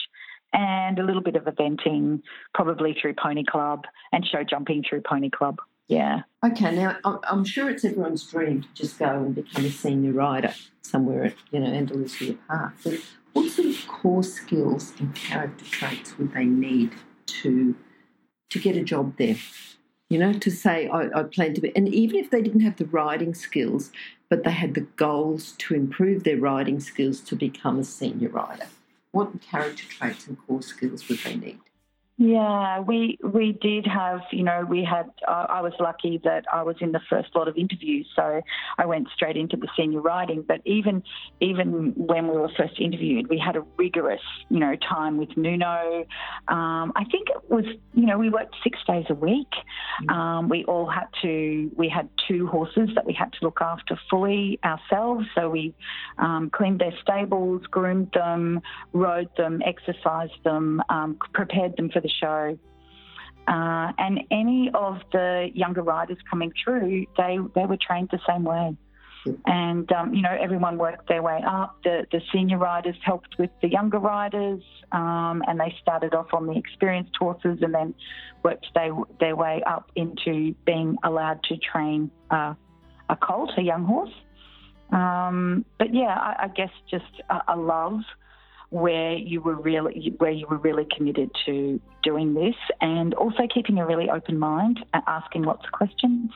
and 0.53 0.97
a 0.97 1.03
little 1.03 1.21
bit 1.21 1.36
of 1.36 1.44
eventing, 1.44 2.21
probably 2.53 2.95
through 3.00 3.15
Pony 3.21 3.44
Club 3.44 3.83
and 4.13 4.25
show 4.25 4.45
jumping 4.50 4.81
through 4.89 5.01
Pony 5.01 5.30
Club. 5.30 5.57
Yeah. 5.89 6.21
Okay. 6.45 6.74
Now 6.74 6.95
I'm 7.03 7.44
sure 7.44 7.69
it's 7.69 7.83
everyone's 7.83 8.24
dream 8.24 8.62
to 8.62 8.68
just 8.74 8.97
go 8.97 9.09
and 9.09 9.35
become 9.35 9.65
a 9.65 9.69
senior 9.69 10.13
rider 10.13 10.53
somewhere 10.83 11.25
at 11.25 11.33
you 11.51 11.59
know 11.59 11.68
Andalusia 11.68 12.38
Park. 12.47 12.75
But 12.85 12.94
what 13.33 13.51
sort 13.51 13.68
of 13.68 13.88
core 13.89 14.24
skills 14.24 14.94
and 15.00 15.13
character 15.13 15.65
traits 15.65 16.18
would 16.18 16.33
they 16.33 16.45
need 16.45 16.94
to 17.25 17.75
to 18.51 18.59
get 18.59 18.77
a 18.77 18.83
job 18.85 19.18
there? 19.18 19.35
You 20.09 20.17
know, 20.17 20.33
to 20.33 20.51
say 20.51 20.88
I, 20.88 21.19
I 21.19 21.23
plan 21.23 21.53
to 21.53 21.61
be, 21.61 21.75
and 21.75 21.88
even 21.88 22.17
if 22.17 22.31
they 22.31 22.41
didn't 22.41 22.61
have 22.61 22.77
the 22.77 22.85
riding 22.85 23.33
skills, 23.33 23.91
but 24.27 24.44
they 24.44 24.51
had 24.51 24.73
the 24.73 24.81
goals 24.81 25.53
to 25.59 25.75
improve 25.75 26.23
their 26.23 26.38
riding 26.38 26.79
skills 26.79 27.21
to 27.21 27.35
become 27.35 27.79
a 27.79 27.83
senior 27.83 28.29
rider 28.29 28.65
what 29.11 29.41
character 29.41 29.83
traits 29.89 30.27
and 30.27 30.38
core 30.45 30.61
skills 30.61 31.07
would 31.09 31.19
they 31.19 31.35
need? 31.35 31.59
Yeah, 32.21 32.81
we 32.81 33.18
we 33.24 33.54
did 33.62 33.88
have, 33.88 34.19
you 34.33 34.44
know, 34.44 34.66
we 34.69 34.83
had. 34.83 35.10
Uh, 35.25 35.45
I 35.48 35.62
was 35.62 35.71
lucky 35.80 36.19
that 36.25 36.44
I 36.51 36.63
was 36.63 36.75
in 36.81 36.92
the 36.92 37.00
first 37.10 37.33
lot 37.33 37.48
of 37.48 37.56
interviews, 37.56 38.07
so 38.13 38.42
I 38.77 38.86
went 38.86 39.07
straight 39.16 39.38
into 39.38 39.56
the 39.56 39.69
senior 39.77 40.01
riding. 40.01 40.42
But 40.45 40.60
even 40.66 41.01
even 41.39 41.94
when 41.95 42.27
we 42.27 42.33
were 42.33 42.51
first 42.57 42.77
interviewed, 42.77 43.30
we 43.30 43.39
had 43.39 43.56
a 43.56 43.62
rigorous, 43.77 44.19
you 44.50 44.60
know, 44.60 44.75
time 44.75 45.18
with 45.18 45.30
Nuno. 45.38 46.06
Um, 46.50 46.92
I 46.98 47.06
think 47.10 47.30
it 47.30 47.50
was, 47.50 47.63
you 47.94 48.06
know, 48.06 48.18
we 48.18 48.30
worked 48.30 48.54
six 48.66 48.77
days 48.86 49.06
a 49.10 49.16
week. 49.16 49.54
Mm. 50.04 50.13
Um, 50.13 50.50
we 50.50 50.66
all 50.66 50.89
had 50.89 51.07
to. 51.21 51.71
We 51.77 51.88
had 51.88 52.10
two 52.27 52.48
horses 52.48 52.89
that 52.95 53.06
we 53.06 53.13
had 53.13 53.31
to 53.31 53.39
look 53.44 53.60
after 53.62 53.98
fully 54.10 54.60
ourselves. 54.66 55.25
So 55.36 55.50
we 55.50 55.74
um, 56.18 56.50
cleaned 56.50 56.80
their 56.80 56.94
stables, 57.01 57.62
groomed 57.71 58.12
them, 58.13 58.60
rode 58.92 59.30
them, 59.38 59.62
exercised 59.66 60.44
them, 60.44 60.83
um, 60.89 61.18
prepared 61.33 61.77
them 61.77 61.89
for 61.89 62.01
the 62.01 62.08
the 62.09 62.15
show. 62.25 62.57
Uh, 63.47 63.91
and 63.97 64.19
any 64.31 64.69
of 64.73 65.00
the 65.11 65.50
younger 65.53 65.81
riders 65.81 66.17
coming 66.29 66.51
through, 66.63 67.06
they, 67.17 67.39
they 67.56 67.65
were 67.65 67.77
trained 67.77 68.09
the 68.11 68.19
same 68.27 68.44
way. 68.44 68.75
And, 69.45 69.91
um, 69.91 70.13
you 70.13 70.21
know, 70.21 70.35
everyone 70.39 70.77
worked 70.77 71.07
their 71.07 71.21
way 71.21 71.41
up. 71.45 71.77
The, 71.83 72.06
the 72.11 72.21
senior 72.31 72.57
riders 72.57 72.95
helped 73.03 73.38
with 73.38 73.50
the 73.61 73.69
younger 73.69 74.00
riders, 74.00 74.61
um, 74.91 75.44
and 75.47 75.59
they 75.59 75.75
started 75.81 76.13
off 76.13 76.27
on 76.33 76.47
the 76.47 76.57
experienced 76.57 77.15
horses 77.17 77.59
and 77.61 77.73
then 77.73 77.94
worked 78.44 78.67
they, 78.75 78.89
their 79.19 79.35
way 79.35 79.61
up 79.65 79.91
into 79.95 80.56
being 80.66 80.97
allowed 81.04 81.44
to 81.44 81.57
train 81.57 82.11
uh, 82.31 82.54
a 83.09 83.16
colt, 83.16 83.51
a 83.57 83.61
young 83.61 83.83
horse. 83.83 84.13
Um, 84.92 85.66
but 85.78 85.94
yeah, 85.94 86.16
I, 86.18 86.45
I 86.45 86.47
guess 86.47 86.71
just 86.89 87.21
a, 87.30 87.42
a 87.49 87.57
love 87.57 87.99
where 88.69 89.14
you 89.14 89.42
were 89.42 89.56
really 89.56 90.14
where 90.19 90.31
you 90.31 90.45
were 90.47 90.57
really 90.57 90.88
committed 90.95 91.31
to 91.45 91.81
doing 92.04 92.33
this, 92.33 92.56
and 92.81 93.14
also 93.16 93.47
keeping 93.54 93.80
a 93.80 93.85
really 93.85 94.09
open 94.09 94.38
mind, 94.38 94.80
asking 94.94 95.44
lots 95.44 95.66
of 95.66 95.71
questions. 95.71 96.31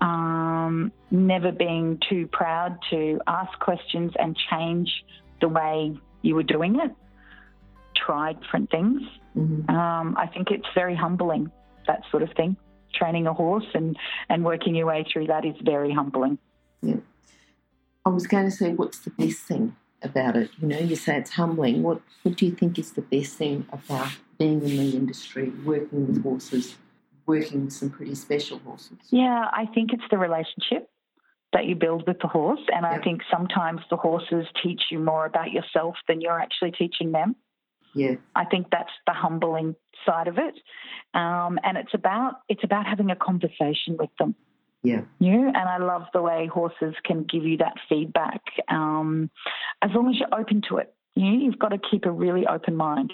Um, 0.00 0.92
never 1.10 1.52
being 1.52 1.98
too 2.08 2.26
proud 2.28 2.78
to 2.90 3.20
ask 3.26 3.58
questions 3.58 4.12
and 4.18 4.36
change 4.50 5.04
the 5.40 5.48
way 5.48 5.94
you 6.22 6.34
were 6.34 6.42
doing 6.42 6.80
it. 6.80 6.92
Try 7.94 8.32
different 8.32 8.70
things. 8.70 9.02
Mm-hmm. 9.36 9.68
Um, 9.70 10.16
I 10.16 10.26
think 10.26 10.50
it's 10.50 10.66
very 10.74 10.94
humbling, 10.94 11.50
that 11.86 12.02
sort 12.10 12.22
of 12.22 12.30
thing. 12.32 12.56
Training 12.94 13.26
a 13.26 13.34
horse 13.34 13.66
and, 13.74 13.96
and 14.28 14.44
working 14.44 14.74
your 14.74 14.86
way 14.86 15.04
through 15.12 15.26
that 15.26 15.44
is 15.44 15.54
very 15.62 15.92
humbling. 15.92 16.38
Yeah. 16.82 16.96
I 18.06 18.08
was 18.08 18.26
going 18.26 18.46
to 18.46 18.50
say, 18.50 18.72
what's 18.72 19.00
the 19.00 19.10
best 19.10 19.40
thing 19.40 19.76
about 20.02 20.36
it? 20.36 20.50
You 20.60 20.68
know, 20.68 20.78
you 20.78 20.96
say 20.96 21.16
it's 21.16 21.30
humbling. 21.30 21.82
What 21.82 22.00
what 22.22 22.36
do 22.36 22.46
you 22.46 22.52
think 22.52 22.78
is 22.78 22.92
the 22.92 23.02
best 23.02 23.36
thing 23.36 23.66
about 23.72 24.10
being 24.38 24.60
in 24.62 24.76
the 24.76 24.96
industry, 24.96 25.52
working 25.64 26.06
with 26.06 26.22
horses, 26.22 26.76
working 27.26 27.64
with 27.64 27.72
some 27.72 27.90
pretty 27.90 28.14
special 28.14 28.58
horses? 28.58 28.98
Yeah, 29.10 29.48
I 29.52 29.66
think 29.66 29.92
it's 29.92 30.04
the 30.10 30.18
relationship 30.18 30.88
that 31.52 31.66
you 31.66 31.74
build 31.74 32.06
with 32.06 32.20
the 32.20 32.28
horse, 32.28 32.60
and 32.72 32.84
yeah. 32.84 32.92
I 32.92 33.02
think 33.02 33.22
sometimes 33.30 33.80
the 33.90 33.96
horses 33.96 34.46
teach 34.62 34.82
you 34.90 34.98
more 34.98 35.26
about 35.26 35.50
yourself 35.50 35.96
than 36.06 36.20
you're 36.20 36.40
actually 36.40 36.72
teaching 36.72 37.12
them. 37.12 37.36
Yeah, 37.94 38.14
I 38.36 38.44
think 38.44 38.68
that's 38.70 38.92
the 39.06 39.12
humbling 39.12 39.74
side 40.06 40.28
of 40.28 40.38
it, 40.38 40.54
um, 41.12 41.58
and 41.64 41.76
it's 41.76 41.94
about 41.94 42.34
it's 42.48 42.62
about 42.64 42.86
having 42.86 43.10
a 43.10 43.16
conversation 43.16 43.96
with 43.98 44.10
them. 44.18 44.34
Yeah. 44.82 45.02
You 45.18 45.48
and 45.48 45.56
I 45.56 45.78
love 45.78 46.04
the 46.12 46.22
way 46.22 46.46
horses 46.46 46.94
can 47.04 47.24
give 47.24 47.44
you 47.44 47.58
that 47.58 47.74
feedback. 47.88 48.40
Um, 48.68 49.30
as 49.82 49.90
long 49.94 50.08
as 50.08 50.18
you're 50.18 50.40
open 50.40 50.62
to 50.68 50.78
it, 50.78 50.94
you 51.14 51.30
know, 51.30 51.44
you've 51.44 51.58
got 51.58 51.68
to 51.68 51.78
keep 51.78 52.06
a 52.06 52.10
really 52.10 52.46
open 52.46 52.76
mind. 52.76 53.12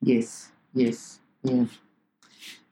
Yes. 0.00 0.50
Yes. 0.72 1.20
Yeah. 1.42 1.66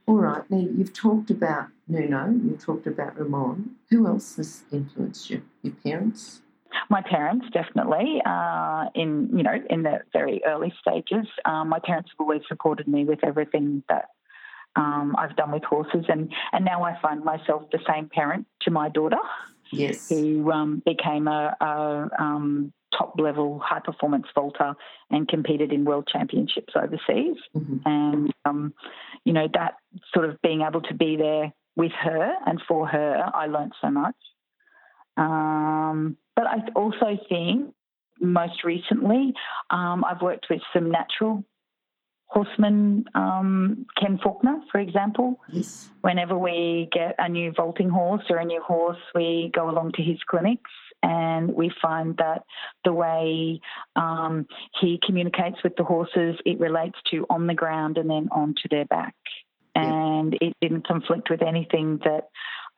All 0.06 0.16
right. 0.16 0.42
Now 0.50 0.58
you've 0.58 0.92
talked 0.92 1.30
about 1.30 1.68
Nuno. 1.88 2.30
You've 2.42 2.60
talked 2.60 2.86
about 2.86 3.18
Ramon. 3.18 3.76
Who 3.90 4.06
else 4.06 4.36
has 4.36 4.62
influenced 4.72 5.30
you? 5.30 5.42
Your 5.62 5.74
parents. 5.74 6.40
My 6.88 7.02
parents, 7.02 7.46
definitely. 7.52 8.22
Uh, 8.24 8.86
in 8.94 9.28
you 9.36 9.42
know, 9.42 9.54
in 9.68 9.82
the 9.82 10.00
very 10.12 10.40
early 10.46 10.72
stages, 10.80 11.26
um, 11.44 11.68
my 11.68 11.78
parents 11.78 12.10
have 12.10 12.20
always 12.20 12.40
supported 12.48 12.88
me 12.88 13.04
with 13.04 13.20
everything 13.22 13.82
that 13.88 14.06
um, 14.76 15.14
I've 15.19 15.37
done 15.37 15.52
with 15.52 15.64
horses, 15.64 16.05
and 16.09 16.33
and 16.52 16.64
now 16.64 16.83
I 16.83 17.00
find 17.00 17.25
myself 17.25 17.62
the 17.71 17.81
same 17.88 18.09
parent 18.09 18.47
to 18.62 18.71
my 18.71 18.88
daughter. 18.88 19.19
Yes. 19.71 20.11
Who 20.11 20.52
um, 20.52 20.83
became 20.85 21.29
a, 21.29 21.57
a 21.59 22.09
um, 22.19 22.75
top 22.97 23.14
level 23.19 23.59
high 23.59 23.81
performance 23.81 24.26
vaulter 24.35 24.75
and 25.11 25.26
competed 25.26 25.73
in 25.73 25.85
world 25.85 26.09
championships 26.12 26.75
overseas. 26.76 27.37
Mm-hmm. 27.57 27.76
And, 27.85 28.33
um, 28.45 28.75
you 29.25 29.33
know, 29.33 29.49
that 29.55 29.75
sort 30.14 30.29
of 30.29 30.41
being 30.43 30.62
able 30.62 30.83
to 30.83 30.95
be 30.95 31.17
there 31.17 31.52
with 31.76 31.93
her 31.93 32.35
and 32.47 32.61
for 32.69 32.87
her, 32.87 33.25
I 33.35 33.47
learned 33.47 33.73
so 33.81 33.91
much. 33.91 34.14
Um, 35.17 36.17
but 36.37 36.47
I 36.47 36.59
also 36.76 37.19
think 37.29 37.75
most 38.21 38.64
recently, 38.64 39.33
um, 39.71 40.05
I've 40.05 40.23
worked 40.23 40.47
with 40.49 40.61
some 40.73 40.91
natural 40.91 41.45
horsemen, 42.32 43.04
um, 43.14 43.86
Ken 44.00 44.18
Faulkner, 44.22 44.58
for 44.70 44.80
example. 44.80 45.38
Yes. 45.50 45.90
Whenever 46.00 46.38
we 46.38 46.88
get 46.90 47.14
a 47.18 47.28
new 47.28 47.52
vaulting 47.52 47.90
horse 47.90 48.24
or 48.30 48.38
a 48.38 48.44
new 48.44 48.62
horse, 48.62 48.98
we 49.14 49.50
go 49.54 49.68
along 49.68 49.92
to 49.96 50.02
his 50.02 50.18
clinics 50.26 50.70
and 51.02 51.52
we 51.52 51.70
find 51.82 52.16
that 52.16 52.44
the 52.84 52.92
way 52.92 53.60
um, 53.96 54.46
he 54.80 54.98
communicates 55.04 55.58
with 55.62 55.76
the 55.76 55.84
horses, 55.84 56.36
it 56.46 56.58
relates 56.58 56.96
to 57.10 57.26
on 57.28 57.46
the 57.46 57.54
ground 57.54 57.98
and 57.98 58.08
then 58.08 58.28
onto 58.32 58.66
their 58.70 58.86
back. 58.86 59.14
And 59.74 60.36
it 60.40 60.54
didn't 60.60 60.86
conflict 60.86 61.28
with 61.30 61.42
anything 61.42 61.98
that 62.04 62.28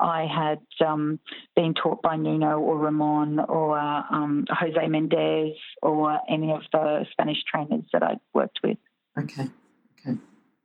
I 0.00 0.26
had 0.26 0.86
um, 0.86 1.20
been 1.54 1.74
taught 1.74 2.02
by 2.02 2.16
Nuno 2.16 2.58
or 2.58 2.78
Ramon 2.78 3.40
or 3.40 3.78
um, 3.78 4.46
Jose 4.48 4.86
Mendez 4.88 5.56
or 5.82 6.18
any 6.28 6.50
of 6.52 6.62
the 6.72 7.04
Spanish 7.12 7.38
trainers 7.50 7.84
that 7.92 8.02
I'd 8.02 8.20
worked 8.32 8.60
with. 8.62 8.78
Okay, 9.18 9.48
okay. 9.98 10.18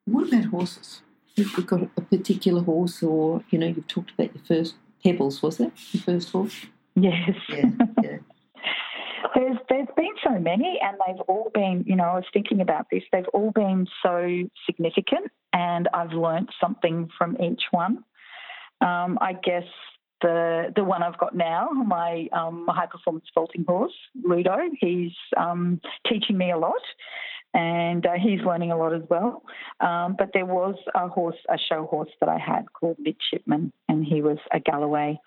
What 0.06 0.27
about 0.27 0.46
horses? 0.46 1.01
Have 1.38 1.58
you 1.58 1.63
got 1.63 1.84
a 1.96 2.01
particular 2.01 2.62
horse, 2.62 3.03
or 3.03 3.44
you 3.50 3.60
know, 3.60 3.68
you've 3.68 3.88
talked 3.88 4.12
about 4.12 4.34
your 4.36 4.44
first 4.44 4.75
Pebbles, 5.03 5.41
was 5.41 5.60
it 5.60 5.72
your 5.91 6.03
first 6.03 6.32
horse? 6.32 6.65
Yes. 6.96 7.32
Yeah, 7.48 7.65
yeah. 8.03 8.18
there's 9.36 9.58
there's 9.70 9.88
been 9.96 10.13
so 10.24 10.38
many, 10.39 10.79
and 10.82 10.98
they've 11.06 11.22
all 11.27 11.51
been. 11.53 11.84
You 11.88 11.96
know, 11.96 12.03
I 12.03 12.15
was 12.15 12.25
thinking 12.34 12.62
about 12.62 12.88
this. 12.91 13.03
They've 13.12 13.27
all 13.34 13.51
been 13.51 13.88
so 14.03 14.27
significant, 14.65 15.32
and 15.53 15.88
I've 15.94 16.12
learnt 16.12 16.50
something 16.62 17.10
from 17.18 17.38
each 17.41 17.63
one. 17.72 18.03
Um, 18.82 19.18
I 19.22 19.34
guess 19.44 19.65
the 20.22 20.74
the 20.75 20.84
one 20.84 21.03
I've 21.03 21.18
got 21.18 21.36
now, 21.36 21.70
my 21.70 22.27
um, 22.34 22.65
high 22.70 22.88
performance 22.88 23.25
vaulting 23.34 23.65
horse, 23.68 23.94
Ludo, 24.24 24.58
he's 24.79 25.13
um, 25.38 25.79
teaching 26.08 26.38
me 26.38 26.51
a 26.51 26.58
lot, 26.58 26.82
and 27.53 28.06
uh, 28.06 28.13
he's 28.22 28.41
learning 28.41 28.72
a 28.72 28.77
lot 28.77 28.94
as 28.94 29.01
well. 29.10 29.44
Um, 29.79 30.15
but 30.18 30.29
there 30.34 30.46
was 30.46 30.75
a 30.96 31.08
horse, 31.08 31.38
a 31.50 31.58
show 31.58 31.86
horse 31.86 32.12
that 32.20 32.29
I 32.29 32.38
had 32.38 32.72
called 32.74 32.98
Midshipman, 33.00 33.74
and 33.88 34.06
he 34.06 34.22
was 34.22 34.38
a 34.51 34.60
Galloway, 34.60 35.20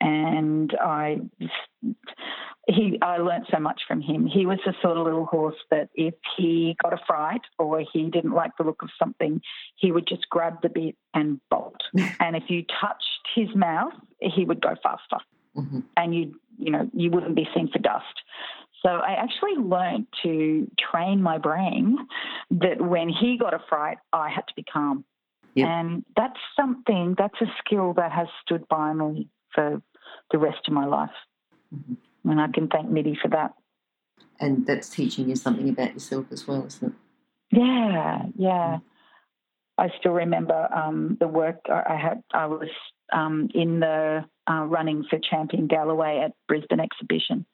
and 0.00 0.72
I 0.80 1.18
he 2.68 2.98
I 3.02 3.18
learned 3.18 3.46
so 3.50 3.58
much 3.58 3.82
from 3.86 4.00
him. 4.00 4.26
He 4.26 4.46
was 4.46 4.58
the 4.64 4.74
sort 4.80 4.96
of 4.96 5.04
little 5.04 5.26
horse 5.26 5.56
that 5.70 5.90
if 5.94 6.14
he 6.36 6.76
got 6.82 6.92
a 6.92 7.00
fright 7.06 7.42
or 7.58 7.84
he 7.92 8.08
didn't 8.10 8.32
like 8.32 8.52
the 8.56 8.64
look 8.64 8.82
of 8.82 8.90
something, 8.98 9.40
he 9.76 9.92
would 9.92 10.06
just 10.06 10.28
grab 10.30 10.62
the 10.62 10.68
bit 10.68 10.96
and 11.12 11.40
bolt. 11.50 11.80
and 12.20 12.36
if 12.36 12.44
you 12.48 12.64
touched 12.80 13.04
his 13.34 13.48
mouth, 13.54 13.92
he 14.20 14.44
would 14.44 14.60
go 14.60 14.74
faster, 14.82 15.18
mm-hmm. 15.56 15.80
and 15.96 16.14
you 16.14 16.34
you 16.58 16.70
know 16.70 16.88
you 16.94 17.10
wouldn't 17.10 17.36
be 17.36 17.48
seen 17.54 17.68
for 17.68 17.78
dust. 17.78 18.22
So 18.84 18.90
I 18.90 19.12
actually 19.12 19.54
learned 19.62 20.06
to 20.22 20.70
train 20.78 21.22
my 21.22 21.38
brain 21.38 21.96
that 22.50 22.80
when 22.80 23.08
he 23.08 23.38
got 23.38 23.54
a 23.54 23.60
fright, 23.68 23.98
I 24.12 24.28
had 24.28 24.46
to 24.48 24.54
be 24.54 24.62
calm. 24.62 25.04
Yep. 25.54 25.68
And 25.68 26.04
that's 26.16 26.38
something, 26.54 27.14
that's 27.16 27.40
a 27.40 27.46
skill 27.64 27.94
that 27.94 28.12
has 28.12 28.26
stood 28.44 28.68
by 28.68 28.92
me 28.92 29.28
for 29.54 29.80
the 30.30 30.38
rest 30.38 30.58
of 30.66 30.74
my 30.74 30.84
life. 30.84 31.10
Mm-hmm. 31.74 32.30
And 32.30 32.40
I 32.40 32.48
can 32.48 32.68
thank 32.68 32.90
Mitty 32.90 33.16
for 33.20 33.28
that. 33.28 33.54
And 34.40 34.66
that's 34.66 34.88
teaching 34.88 35.28
you 35.28 35.36
something 35.36 35.68
about 35.68 35.94
yourself 35.94 36.26
as 36.30 36.46
well, 36.46 36.66
isn't 36.66 36.88
it? 36.88 36.94
Yeah, 37.56 38.22
yeah. 38.36 38.78
I 39.78 39.88
still 39.98 40.12
remember 40.12 40.68
um, 40.74 41.16
the 41.20 41.28
work 41.28 41.60
I 41.70 41.96
had. 41.96 42.22
I 42.32 42.46
was 42.46 42.68
um, 43.12 43.48
in 43.54 43.80
the 43.80 44.24
uh, 44.50 44.64
running 44.64 45.04
for 45.08 45.18
Champion 45.18 45.66
Galloway 45.66 46.22
at 46.24 46.32
Brisbane 46.48 46.80
Exhibition, 46.80 47.46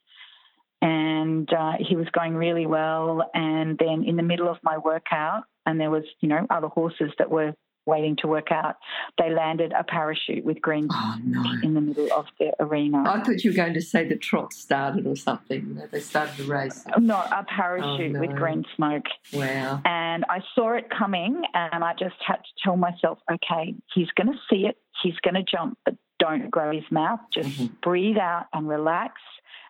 and 0.83 1.49
uh, 1.53 1.73
he 1.79 1.97
was 1.97 2.07
going 2.13 2.35
really 2.35 2.67
well. 2.67 3.29
And 3.35 3.79
then 3.79 4.05
in 4.07 4.17
the 4.17 4.23
middle 4.23 4.49
of 4.49 4.59
my 4.63 4.79
workout, 4.79 5.45
and 5.67 5.81
there 5.81 5.91
was 5.91 6.05
you 6.21 6.29
know 6.29 6.47
other 6.51 6.69
horses 6.69 7.13
that 7.19 7.31
were 7.31 7.55
waiting 7.87 8.15
to 8.17 8.29
work 8.29 8.53
out, 8.53 8.77
they 9.19 9.31
landed 9.31 9.73
a 9.73 9.83
parachute 9.83 10.45
with 10.45 10.61
green 10.61 10.87
oh, 10.93 11.19
no. 11.25 11.43
in 11.63 11.75
the 11.75 11.81
middle 11.81 12.13
of 12.13 12.27
the 12.39 12.53
arena. 12.61 13.03
I 13.07 13.23
thought 13.23 13.43
you 13.43 13.51
were 13.51 13.57
going 13.57 13.75
to 13.75 13.81
say 13.81 14.07
the 14.07 14.17
trot 14.17 14.53
started 14.53 15.07
or 15.07 15.17
something. 15.17 15.81
They 15.91 16.01
started 16.01 16.37
the 16.37 16.45
race. 16.45 16.85
Not 16.99 17.33
a 17.33 17.45
parachute 17.45 18.17
oh, 18.17 18.19
no. 18.19 18.21
with 18.21 18.37
green 18.37 18.65
smoke. 18.77 19.07
Wow. 19.33 19.81
And 19.85 20.25
I 20.29 20.41
saw 20.55 20.75
it 20.75 20.89
coming, 20.91 21.43
and 21.55 21.83
I 21.83 21.95
just 21.99 22.17
had 22.25 22.37
to 22.37 22.51
tell 22.63 22.77
myself, 22.77 23.19
okay, 23.31 23.75
he's 23.95 24.11
going 24.17 24.29
to 24.29 24.39
see 24.49 24.67
it, 24.67 24.77
he's 25.03 25.17
going 25.25 25.35
to 25.35 25.43
jump, 25.43 25.79
but 25.85 25.95
don't 26.19 26.51
grow 26.51 26.73
his 26.73 26.85
mouth. 26.91 27.21
Just 27.33 27.49
mm-hmm. 27.49 27.75
breathe 27.83 28.19
out 28.19 28.47
and 28.53 28.69
relax 28.69 29.15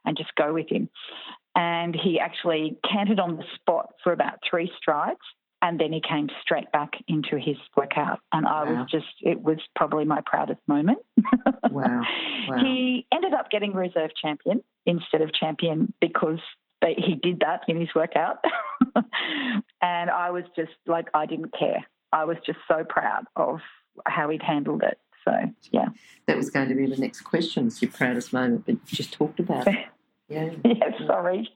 and 0.05 0.17
just 0.17 0.35
go 0.37 0.53
with 0.53 0.69
him. 0.71 0.89
And 1.55 1.95
he 1.95 2.21
actually 2.21 2.79
cantered 2.89 3.21
on 3.21 3.37
the 3.37 3.45
spot 3.57 3.95
for 4.03 4.13
about 4.13 4.39
three 4.49 4.71
strides 4.79 5.19
and 5.63 5.79
then 5.79 5.93
he 5.93 6.01
came 6.01 6.29
straight 6.43 6.71
back 6.73 6.93
into 7.07 7.37
his 7.37 7.57
workout. 7.77 8.21
And 8.33 8.47
I 8.47 8.65
wow. 8.65 8.81
was 8.81 8.91
just, 8.91 9.07
it 9.21 9.41
was 9.43 9.59
probably 9.77 10.05
my 10.05 10.21
proudest 10.25 10.61
moment. 10.67 10.99
wow. 11.71 12.03
wow. 12.49 12.59
He 12.59 13.07
ended 13.13 13.35
up 13.35 13.51
getting 13.51 13.75
reserve 13.75 14.11
champion 14.21 14.63
instead 14.87 15.21
of 15.21 15.35
champion 15.35 15.93
because 16.01 16.39
they, 16.81 16.95
he 16.97 17.15
did 17.15 17.41
that 17.41 17.63
in 17.69 17.79
his 17.79 17.91
workout. 17.95 18.39
and 19.83 20.11
I 20.11 20.31
was 20.31 20.45
just 20.57 20.73
like, 20.87 21.09
I 21.13 21.27
didn't 21.27 21.53
care. 21.59 21.87
I 22.13 22.25
was 22.25 22.39
just 22.47 22.59
so 22.67 22.83
proud 22.89 23.25
of 23.37 23.61
how 24.07 24.31
he'd 24.31 24.43
handled 24.43 24.83
it. 24.83 24.99
So, 25.31 25.53
yeah. 25.71 25.89
That 26.27 26.37
was 26.37 26.51
going 26.51 26.69
to 26.69 26.75
be 26.75 26.87
the 26.87 26.97
next 26.97 27.23
question. 27.23 27.67
It's 27.67 27.81
your 27.81 27.91
proudest 27.91 28.33
moment, 28.33 28.67
but 28.67 28.75
you 28.75 28.81
just 28.87 29.13
talked 29.13 29.41
about 29.41 29.67
it. 29.69 29.77
Yeah. 30.29 30.51
yeah, 30.65 31.07
sorry. 31.09 31.53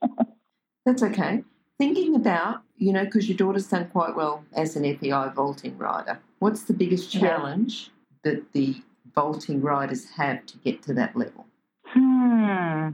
That's 0.85 1.01
okay. 1.05 1.45
Thinking 1.79 2.17
about, 2.17 2.63
you 2.77 2.93
know, 2.93 3.05
because 3.05 3.29
your 3.29 3.37
daughter's 3.37 3.69
done 3.69 3.89
quite 3.91 4.17
well 4.17 4.45
as 4.53 4.75
an 4.75 4.83
FEI 4.99 5.29
vaulting 5.33 5.79
rider, 5.79 6.19
what's 6.41 6.65
the 6.65 6.73
biggest 6.73 7.09
challenge 7.09 7.93
yeah. 8.25 8.33
that 8.33 8.53
the 8.53 8.83
vaulting 9.15 9.63
riders 9.63 10.11
have 10.17 10.45
to 10.47 10.59
get 10.59 10.83
to 10.83 10.95
that 10.95 11.15
level? 11.15 11.47
Hmm. 11.85 12.89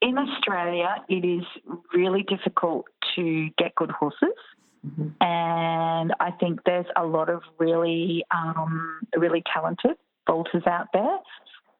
In 0.00 0.16
Australia, 0.16 1.04
it 1.10 1.26
is 1.26 1.44
really 1.92 2.22
difficult 2.22 2.86
to 3.14 3.50
get 3.58 3.74
good 3.74 3.90
horses. 3.90 4.38
Mm-hmm. 4.86 5.22
And 5.22 6.14
I 6.18 6.30
think 6.40 6.60
there's 6.64 6.86
a 6.96 7.04
lot 7.04 7.28
of 7.28 7.42
really, 7.58 8.24
um, 8.34 9.00
really 9.14 9.42
talented 9.52 9.98
vaulters 10.30 10.66
out 10.66 10.86
there 10.92 11.18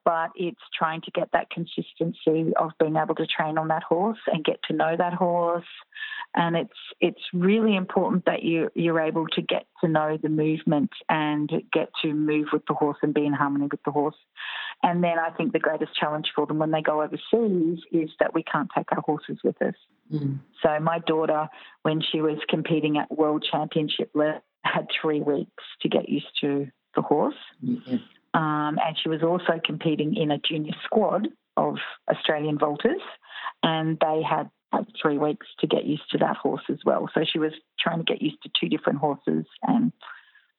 but 0.03 0.31
it's 0.35 0.61
trying 0.77 1.01
to 1.01 1.11
get 1.11 1.29
that 1.33 1.49
consistency 1.49 2.53
of 2.57 2.71
being 2.79 2.95
able 2.95 3.15
to 3.15 3.27
train 3.27 3.57
on 3.57 3.67
that 3.67 3.83
horse 3.83 4.17
and 4.27 4.43
get 4.43 4.59
to 4.67 4.73
know 4.73 4.95
that 4.97 5.13
horse. 5.13 5.65
And 6.35 6.55
it's 6.55 6.69
it's 6.99 7.21
really 7.33 7.75
important 7.75 8.25
that 8.25 8.41
you 8.41 8.69
you're 8.73 9.01
able 9.01 9.27
to 9.27 9.41
get 9.41 9.67
to 9.81 9.89
know 9.89 10.17
the 10.21 10.29
movement 10.29 10.89
and 11.09 11.49
get 11.71 11.89
to 12.01 12.13
move 12.13 12.47
with 12.53 12.63
the 12.67 12.73
horse 12.73 12.97
and 13.01 13.13
be 13.13 13.25
in 13.25 13.33
harmony 13.33 13.67
with 13.69 13.83
the 13.83 13.91
horse. 13.91 14.15
And 14.81 15.03
then 15.03 15.19
I 15.19 15.29
think 15.31 15.53
the 15.53 15.59
greatest 15.59 15.93
challenge 15.95 16.31
for 16.35 16.47
them 16.47 16.57
when 16.57 16.71
they 16.71 16.81
go 16.81 17.03
overseas 17.03 17.79
is 17.91 18.09
that 18.19 18.33
we 18.33 18.43
can't 18.43 18.69
take 18.75 18.91
our 18.91 19.01
horses 19.01 19.37
with 19.43 19.61
us. 19.61 19.75
Mm. 20.11 20.39
So 20.63 20.79
my 20.79 20.99
daughter, 20.99 21.47
when 21.83 22.01
she 22.01 22.21
was 22.21 22.39
competing 22.49 22.97
at 22.97 23.15
World 23.15 23.45
Championship 23.49 24.09
level, 24.15 24.41
had 24.63 24.87
three 25.01 25.21
weeks 25.21 25.63
to 25.81 25.89
get 25.89 26.07
used 26.07 26.31
to 26.41 26.67
the 26.95 27.01
horse. 27.01 27.35
Yeah. 27.61 27.97
Um, 28.33 28.79
and 28.85 28.97
she 29.01 29.09
was 29.09 29.23
also 29.23 29.59
competing 29.63 30.15
in 30.15 30.31
a 30.31 30.37
junior 30.37 30.73
squad 30.85 31.27
of 31.57 31.77
Australian 32.09 32.57
vaulters, 32.57 33.01
and 33.61 33.97
they 33.99 34.21
had 34.27 34.49
like 34.71 34.87
three 35.01 35.17
weeks 35.17 35.47
to 35.59 35.67
get 35.67 35.85
used 35.85 36.09
to 36.11 36.17
that 36.19 36.37
horse 36.37 36.63
as 36.69 36.79
well. 36.85 37.09
So 37.13 37.25
she 37.29 37.39
was 37.39 37.51
trying 37.79 37.97
to 37.97 38.05
get 38.05 38.21
used 38.21 38.41
to 38.43 38.49
two 38.59 38.69
different 38.69 38.99
horses, 38.99 39.45
and 39.63 39.91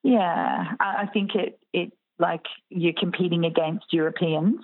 yeah, 0.02 0.72
I, 0.80 1.02
I 1.02 1.06
think 1.06 1.34
it 1.34 1.58
it 1.72 1.92
like 2.18 2.44
you're 2.68 2.92
competing 2.92 3.46
against 3.46 3.86
Europeans, 3.90 4.60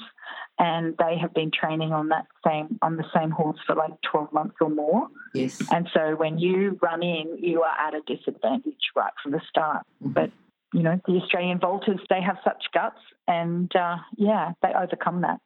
and 0.59 0.95
they 0.99 1.17
have 1.19 1.33
been 1.33 1.51
training 1.51 1.93
on 1.93 2.09
that 2.09 2.27
same 2.47 2.79
on 2.83 2.97
the 2.97 3.07
same 3.15 3.31
horse 3.31 3.59
for 3.67 3.75
like 3.75 3.93
twelve 4.03 4.31
months 4.33 4.57
or 4.61 4.69
more. 4.69 5.09
Yes, 5.33 5.63
and 5.73 5.89
so 5.95 6.15
when 6.15 6.39
you 6.39 6.79
run 6.83 7.03
in, 7.03 7.39
you 7.39 7.63
are 7.63 7.89
at 7.89 7.95
a 7.95 8.03
disadvantage 8.07 8.93
right 8.95 9.13
from 9.23 9.33
the 9.33 9.41
start, 9.49 9.87
mm-hmm. 10.03 10.13
but 10.13 10.31
you 10.73 10.83
know, 10.83 11.01
the 11.07 11.15
Australian 11.15 11.59
vaulters, 11.59 12.01
they 12.11 12.21
have 12.21 12.37
such 12.45 12.65
guts 12.73 13.01
and, 13.27 13.75
uh, 13.75 13.97
yeah, 14.17 14.53
they 14.63 14.73
overcome 14.75 15.23
that 15.23 15.41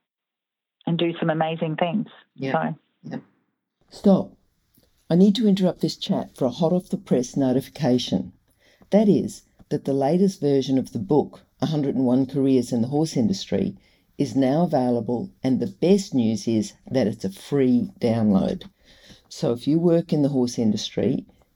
and 0.86 0.98
do 0.98 1.12
some 1.18 1.30
amazing 1.30 1.76
things. 1.76 2.08
Yeah. 2.34 2.52
So. 2.52 2.78
yeah. 3.04 3.16
Stop. 3.88 4.32
I 5.08 5.14
need 5.14 5.34
to 5.36 5.46
interrupt 5.46 5.80
this 5.80 5.96
chat 5.96 6.36
for 6.36 6.46
a 6.46 6.50
hot 6.50 6.72
off 6.72 6.88
the 6.88 6.96
press 6.96 7.36
notification. 7.36 8.32
That 8.90 9.08
is, 9.08 9.42
that 9.68 9.84
the 9.84 9.92
latest 9.92 10.40
version 10.40 10.78
of 10.78 10.92
the 10.92 10.98
book, 10.98 11.42
101 11.58 12.26
Careers 12.26 12.72
in 12.72 12.82
the 12.82 12.88
Horse 12.88 13.16
Industry, 13.16 13.76
is 14.18 14.36
now 14.36 14.64
available, 14.64 15.30
and 15.42 15.60
the 15.60 15.66
best 15.66 16.14
news 16.14 16.46
is 16.46 16.74
that 16.90 17.06
it's 17.06 17.24
a 17.24 17.32
free 17.32 17.90
download. 18.00 18.64
So 19.28 19.52
if 19.52 19.66
you 19.66 19.78
work 19.78 20.12
in 20.12 20.22
the 20.22 20.28
horse 20.28 20.58
industry, 20.58 21.24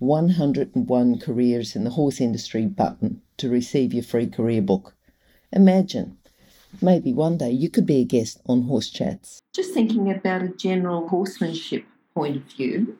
101 0.00 1.18
Careers 1.18 1.76
in 1.76 1.84
the 1.84 1.90
Horse 1.90 2.22
Industry 2.22 2.64
button 2.64 3.20
to 3.36 3.50
receive 3.50 3.92
your 3.92 4.02
free 4.02 4.26
career 4.26 4.62
book. 4.62 4.94
Imagine, 5.52 6.16
maybe 6.80 7.12
one 7.12 7.36
day 7.36 7.50
you 7.50 7.68
could 7.68 7.84
be 7.84 8.00
a 8.00 8.04
guest 8.04 8.40
on 8.46 8.62
Horse 8.62 8.88
Chats. 8.88 9.42
Just 9.52 9.74
thinking 9.74 10.10
about 10.10 10.42
a 10.42 10.48
general 10.48 11.06
horsemanship 11.08 11.84
point 12.14 12.36
of 12.36 12.42
view, 12.44 12.96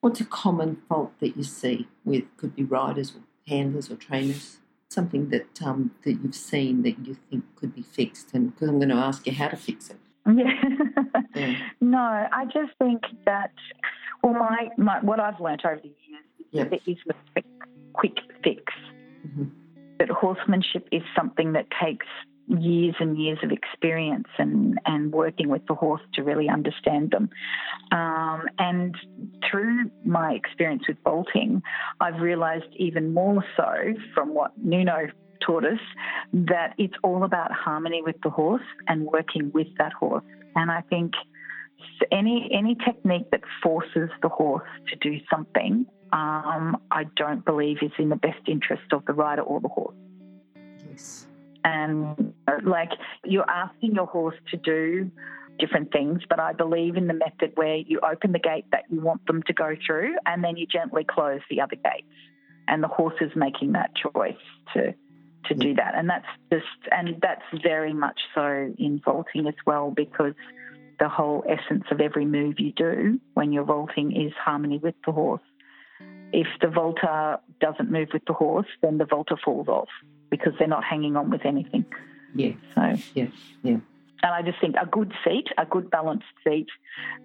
what's 0.00 0.22
a 0.22 0.24
common 0.24 0.78
fault 0.88 1.12
that 1.20 1.36
you 1.36 1.42
see 1.42 1.86
with 2.06 2.24
could 2.38 2.56
be 2.56 2.64
riders 2.64 3.12
or 3.14 3.20
handlers 3.46 3.90
or 3.90 3.96
trainers? 3.96 4.56
Something 4.88 5.28
that 5.28 5.62
um, 5.62 5.92
that 6.04 6.14
you've 6.14 6.34
seen 6.34 6.82
that 6.82 7.06
you 7.06 7.18
think 7.28 7.44
could 7.54 7.74
be 7.74 7.82
fixed, 7.82 8.30
and 8.32 8.52
because 8.52 8.70
I'm 8.70 8.78
going 8.78 8.88
to 8.88 8.96
ask 8.96 9.24
you 9.24 9.32
how 9.32 9.48
to 9.48 9.56
fix 9.56 9.90
it. 9.90 9.98
Yeah. 10.26 10.52
yeah. 11.34 11.56
No, 11.80 11.98
I 11.98 12.44
just 12.46 12.72
think 12.78 13.02
that 13.24 13.52
well, 14.22 14.34
my, 14.34 14.68
my 14.76 15.00
what 15.00 15.20
I've 15.20 15.40
learnt 15.40 15.64
over 15.64 15.80
the 15.80 15.88
years 15.88 16.24
yep. 16.52 16.70
there 16.70 16.80
is 16.86 16.96
a 17.36 17.42
quick 17.92 18.16
fix. 18.42 18.62
Mm-hmm. 19.26 19.44
But 19.98 20.08
horsemanship 20.08 20.88
is 20.90 21.02
something 21.14 21.52
that 21.52 21.66
takes 21.82 22.06
years 22.58 22.94
and 22.98 23.16
years 23.16 23.38
of 23.42 23.52
experience 23.52 24.28
and, 24.38 24.78
and 24.86 25.12
working 25.12 25.48
with 25.48 25.64
the 25.68 25.74
horse 25.74 26.00
to 26.14 26.22
really 26.22 26.48
understand 26.48 27.10
them. 27.10 27.30
Um, 27.92 28.42
and 28.58 28.96
through 29.48 29.90
my 30.04 30.32
experience 30.32 30.82
with 30.88 30.96
vaulting, 31.04 31.62
I've 32.00 32.20
realised 32.20 32.64
even 32.76 33.14
more 33.14 33.44
so 33.56 33.94
from 34.14 34.34
what 34.34 34.52
Nuno 34.58 35.08
taught 35.46 35.64
us 35.64 35.78
that 36.32 36.74
it's 36.78 36.94
all 37.02 37.24
about 37.24 37.52
harmony 37.52 38.02
with 38.04 38.16
the 38.22 38.30
horse 38.30 38.62
and 38.88 39.04
working 39.04 39.50
with 39.54 39.68
that 39.78 39.92
horse. 39.92 40.24
And 40.54 40.70
I 40.70 40.82
think 40.82 41.12
any 42.12 42.50
any 42.52 42.76
technique 42.84 43.30
that 43.30 43.42
forces 43.62 44.10
the 44.22 44.28
horse 44.28 44.68
to 44.88 44.96
do 44.96 45.18
something, 45.30 45.86
um, 46.12 46.76
I 46.90 47.04
don't 47.16 47.44
believe 47.44 47.78
is 47.82 47.92
in 47.98 48.08
the 48.08 48.16
best 48.16 48.46
interest 48.46 48.92
of 48.92 49.04
the 49.06 49.12
rider 49.12 49.42
or 49.42 49.60
the 49.60 49.68
horse. 49.68 49.96
Yes 50.88 51.26
and 51.64 52.34
like 52.64 52.90
you're 53.24 53.48
asking 53.48 53.94
your 53.94 54.06
horse 54.06 54.36
to 54.50 54.56
do 54.56 55.10
different 55.58 55.92
things, 55.92 56.22
but 56.28 56.40
I 56.40 56.52
believe 56.52 56.96
in 56.96 57.06
the 57.06 57.14
method 57.14 57.52
where 57.54 57.76
you 57.76 58.00
open 58.00 58.32
the 58.32 58.38
gate 58.38 58.64
that 58.72 58.84
you 58.90 59.00
want 59.00 59.26
them 59.26 59.42
to 59.42 59.52
go 59.52 59.74
through 59.86 60.16
and 60.26 60.42
then 60.42 60.56
you 60.56 60.66
gently 60.66 61.04
close 61.04 61.40
the 61.50 61.60
other 61.60 61.76
gates. 61.76 62.06
And 62.66 62.82
the 62.82 62.88
horse 62.88 63.16
is 63.20 63.30
making 63.34 63.72
that 63.72 63.90
choice 63.94 64.34
to 64.74 64.94
to 65.46 65.54
do 65.54 65.74
that. 65.74 65.94
And 65.94 66.08
that's 66.08 66.26
just 66.52 66.64
and 66.90 67.16
that's 67.20 67.42
very 67.62 67.92
much 67.92 68.20
so 68.34 68.72
in 68.78 69.00
vaulting 69.04 69.46
as 69.46 69.54
well 69.66 69.90
because 69.90 70.34
the 71.00 71.08
whole 71.08 71.42
essence 71.48 71.84
of 71.90 72.00
every 72.00 72.26
move 72.26 72.60
you 72.60 72.72
do 72.72 73.18
when 73.34 73.52
you're 73.52 73.64
vaulting 73.64 74.12
is 74.12 74.32
harmony 74.34 74.78
with 74.78 74.94
the 75.06 75.12
horse. 75.12 75.42
If 76.32 76.46
the 76.60 76.68
vaulter 76.68 77.38
doesn't 77.60 77.90
move 77.90 78.08
with 78.12 78.24
the 78.26 78.34
horse, 78.34 78.68
then 78.82 78.98
the 78.98 79.06
vaulter 79.06 79.36
falls 79.42 79.66
off 79.66 79.88
because 80.30 80.52
they're 80.58 80.68
not 80.68 80.84
hanging 80.84 81.16
on 81.16 81.30
with 81.30 81.44
anything. 81.44 81.86
Yeah. 82.34 82.52
So 82.74 82.96
yeah, 83.14 83.26
yeah. 83.62 83.78
And 84.22 84.34
I 84.34 84.42
just 84.42 84.60
think 84.60 84.76
a 84.80 84.86
good 84.86 85.12
seat, 85.24 85.46
a 85.56 85.64
good 85.64 85.90
balanced 85.90 86.26
seat, 86.44 86.68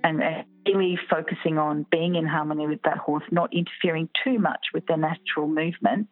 and 0.03 0.21
really 0.65 0.97
focusing 1.10 1.58
on 1.58 1.86
being 1.91 2.15
in 2.15 2.25
harmony 2.25 2.67
with 2.67 2.81
that 2.84 2.97
horse, 2.97 3.23
not 3.31 3.53
interfering 3.53 4.10
too 4.23 4.39
much 4.39 4.67
with 4.73 4.86
their 4.88 4.97
natural 4.97 5.47
movement, 5.47 6.08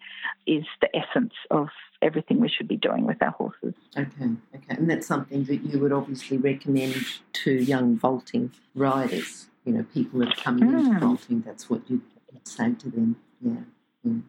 is 0.45 0.65
the 0.81 0.89
essence 0.95 1.33
of 1.51 1.69
everything 2.01 2.39
we 2.39 2.49
should 2.49 2.67
be 2.67 2.75
doing 2.75 3.05
with 3.05 3.21
our 3.21 3.31
horses. 3.31 3.73
Okay, 3.97 4.31
okay. 4.55 4.75
And 4.75 4.89
that's 4.89 5.07
something 5.07 5.45
that 5.45 5.63
you 5.63 5.79
would 5.79 5.93
obviously 5.93 6.37
recommend 6.37 6.95
to 7.31 7.51
young 7.51 7.97
vaulting 7.97 8.51
riders, 8.75 9.47
you 9.65 9.73
know, 9.73 9.85
people 9.93 10.19
that 10.19 10.37
are 10.37 10.41
coming 10.41 10.69
mm. 10.69 10.79
into 10.79 10.99
vaulting, 10.99 11.41
that's 11.41 11.69
what 11.69 11.81
you'd 11.89 12.01
say 12.43 12.73
to 12.73 12.89
them. 12.89 13.15
Yeah. 13.41 13.61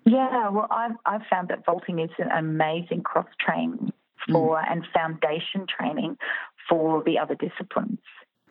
Yeah, 0.04 0.50
well, 0.50 0.68
I've, 0.70 0.94
I've 1.04 1.26
found 1.28 1.48
that 1.48 1.64
vaulting 1.66 1.98
is 1.98 2.10
an 2.18 2.30
amazing 2.30 3.02
cross 3.02 3.26
training 3.40 3.92
for 4.31 4.57
mm. 4.57 4.70
and 4.70 4.87
foundation 4.92 5.66
training 5.66 6.16
for 6.68 7.03
the 7.05 7.18
other 7.18 7.35
disciplines. 7.35 7.98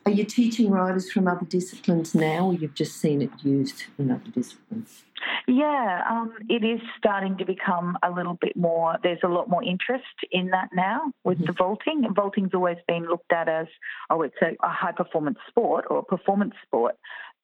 Are 0.05 0.11
you 0.11 0.25
teaching 0.25 0.69
riders 0.69 1.09
from 1.09 1.29
other 1.29 1.45
disciplines 1.45 2.13
now, 2.13 2.47
or 2.47 2.53
you've 2.53 2.73
just 2.73 2.97
seen 2.97 3.21
it 3.21 3.31
used 3.41 3.85
in 3.97 4.11
other 4.11 4.29
disciplines? 4.33 5.03
Yeah, 5.47 6.01
um, 6.09 6.33
it 6.49 6.65
is 6.65 6.81
starting 6.97 7.37
to 7.37 7.45
become 7.45 7.97
a 8.03 8.11
little 8.11 8.33
bit 8.33 8.57
more. 8.57 8.97
There's 9.01 9.23
a 9.23 9.29
lot 9.29 9.49
more 9.49 9.63
interest 9.63 10.03
in 10.29 10.47
that 10.47 10.69
now 10.73 11.13
with 11.23 11.37
mm-hmm. 11.37 11.47
the 11.47 11.53
vaulting. 11.53 12.05
Vaulting's 12.13 12.53
always 12.53 12.77
been 12.85 13.05
looked 13.05 13.31
at 13.31 13.47
as, 13.47 13.67
oh, 14.09 14.23
it's 14.23 14.35
a, 14.41 14.57
a 14.61 14.69
high 14.69 14.91
performance 14.91 15.37
sport 15.47 15.85
or 15.89 15.99
a 15.99 16.03
performance 16.03 16.55
sport. 16.65 16.95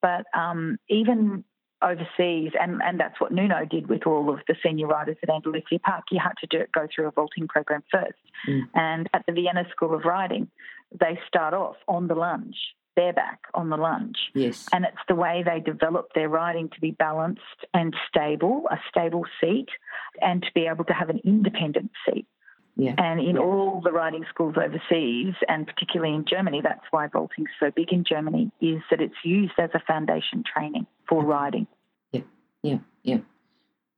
But 0.02 0.26
um, 0.38 0.78
even 0.90 1.46
overseas, 1.82 2.52
and, 2.60 2.82
and 2.84 3.00
that's 3.00 3.20
what 3.20 3.32
Nuno 3.32 3.66
did 3.66 3.88
with 3.88 4.06
all 4.06 4.30
of 4.30 4.40
the 4.48 4.56
senior 4.64 4.88
riders 4.88 5.18
at 5.24 5.30
Andalusia 5.30 5.80
Park. 5.84 6.06
You 6.12 6.20
had 6.22 6.34
to 6.42 6.48
do 6.48 6.62
it, 6.62 6.72
go 6.72 6.88
through 6.94 7.08
a 7.08 7.12
vaulting 7.12 7.48
program 7.48 7.84
first. 7.92 8.20
Mm. 8.48 8.62
And 8.74 9.10
at 9.14 9.26
the 9.26 9.34
Vienna 9.34 9.66
School 9.72 9.94
of 9.94 10.04
Riding, 10.06 10.50
they 11.00 11.20
start 11.28 11.54
off 11.54 11.76
on 11.88 12.08
the 12.08 12.16
lunge, 12.16 12.58
bareback 12.96 13.40
on 13.54 13.70
the 13.70 13.78
lunge. 13.78 14.18
Yes. 14.34 14.68
And 14.74 14.86
it's 14.86 14.98
the 15.08 15.16
way 15.16 15.44
they 15.46 15.60
develop 15.60 16.10
their 16.14 16.30
riding 16.30 16.70
to 16.70 16.82
be 16.82 16.92
balanced 16.92 17.42
and 17.74 17.96
stable, 18.08 18.64
a 18.72 18.78
stable 18.90 19.24
seat, 19.40 19.70
and 20.22 20.42
to 20.42 20.50
be 20.54 20.66
able 20.66 20.86
to 20.86 20.94
have 20.94 21.10
an 21.10 21.22
independent 21.24 21.92
seat. 22.06 22.28
Yeah. 22.80 22.96
And 22.98 23.20
in 23.20 23.36
yeah. 23.36 23.42
all 23.42 23.82
the 23.84 23.92
riding 23.92 24.26
schools 24.30 24.56
overseas, 24.56 25.34
and 25.50 25.68
particularly 25.68 26.16
in 26.16 26.24
Germany, 26.24 26.62
that's 26.64 26.86
why 26.92 27.08
vaulting's 27.08 27.50
so 27.60 27.72
big 27.76 27.92
in 27.92 28.06
Germany, 28.08 28.52
is 28.62 28.82
that 28.90 29.02
it's 29.02 29.16
used 29.22 29.52
as 29.58 29.70
a 29.74 29.82
foundation 29.86 30.46
training 30.46 30.88
for 31.08 31.22
riding. 31.22 31.68
Yeah, 32.14 32.22
yeah, 32.64 32.78
yeah. 33.04 33.18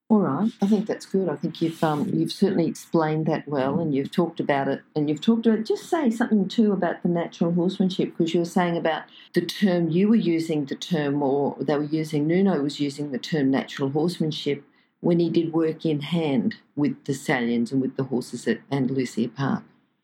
All 0.10 0.20
right, 0.20 0.52
I 0.63 0.67
think 0.67 0.88
that's 0.88 1.06
good. 1.06 1.30
I 1.30 1.36
think 1.36 1.62
you've 1.62 1.82
um, 1.84 2.10
you've 2.12 2.32
certainly 2.32 2.65
explained 2.65 3.28
that 3.28 3.48
well, 3.48 3.80
and 3.80 3.94
you've 3.94 4.12
talked 4.12 4.39
about 4.39 4.67
it, 4.67 4.82
and 4.96 5.08
you've 5.08 5.22
talked 5.22 5.46
about. 5.46 5.60
It. 5.60 5.67
Just 5.67 5.88
say 5.88 6.10
something 6.10 6.50
too 6.50 6.74
about 6.74 7.04
the 7.04 7.08
natural 7.08 7.54
horsemanship, 7.54 8.17
because 8.17 8.34
you 8.34 8.39
were 8.41 8.46
saying 8.46 8.76
about 8.78 9.04
the 9.36 9.41
term 9.41 9.91
you 9.91 10.10
were 10.10 10.15
using 10.15 10.65
the 10.65 10.76
term, 10.76 11.22
or 11.22 11.56
they 11.60 11.76
were 11.76 11.84
using. 11.84 12.26
Nuno 12.28 12.62
was 12.62 12.80
using 12.80 13.12
the 13.12 13.20
term 13.20 13.52
natural 13.52 13.91
horsemanship 13.91 14.65
when 15.02 15.20
he 15.20 15.30
did 15.30 15.52
work 15.52 15.86
in 15.86 16.00
hand 16.00 16.56
with 16.76 17.04
the 17.06 17.14
stallions 17.14 17.72
and 17.72 17.82
with 17.82 17.98
the 17.98 18.04
horses 18.06 18.48
at 18.48 18.60
Andalusia 18.72 19.28
Park. 19.28 19.64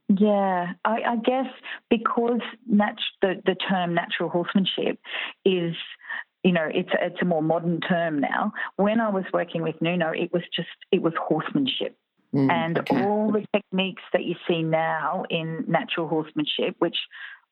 Yeah, 0.10 0.74
I, 0.86 1.02
I 1.02 1.16
guess 1.18 1.48
because 1.90 2.42
nat- 2.68 2.96
the, 3.22 3.42
the 3.46 3.56
term 3.56 3.94
natural 3.94 4.30
horsemanship 4.30 5.00
is, 5.46 5.76
you 6.44 6.54
know, 6.54 6.68
it's 6.74 6.90
a, 6.94 7.08
it's 7.08 7.22
a 7.22 7.26
more 7.26 7.44
modern 7.44 7.82
term 7.82 8.20
now. 8.20 8.54
When 8.78 9.02
I 9.02 9.10
was 9.10 9.26
working 9.34 9.64
with 9.64 9.76
Nuno, 9.82 10.12
it 10.12 10.32
was 10.32 10.44
just 10.56 10.70
it 10.92 11.02
was 11.02 11.14
horsemanship. 11.20 11.98
Mm, 12.34 12.52
and 12.52 12.78
okay. 12.80 13.04
all 13.04 13.32
the 13.32 13.46
techniques 13.54 14.04
that 14.14 14.24
you 14.24 14.36
see 14.48 14.62
now 14.62 15.24
in 15.30 15.66
natural 15.68 16.08
horsemanship, 16.08 16.76
which 16.80 16.98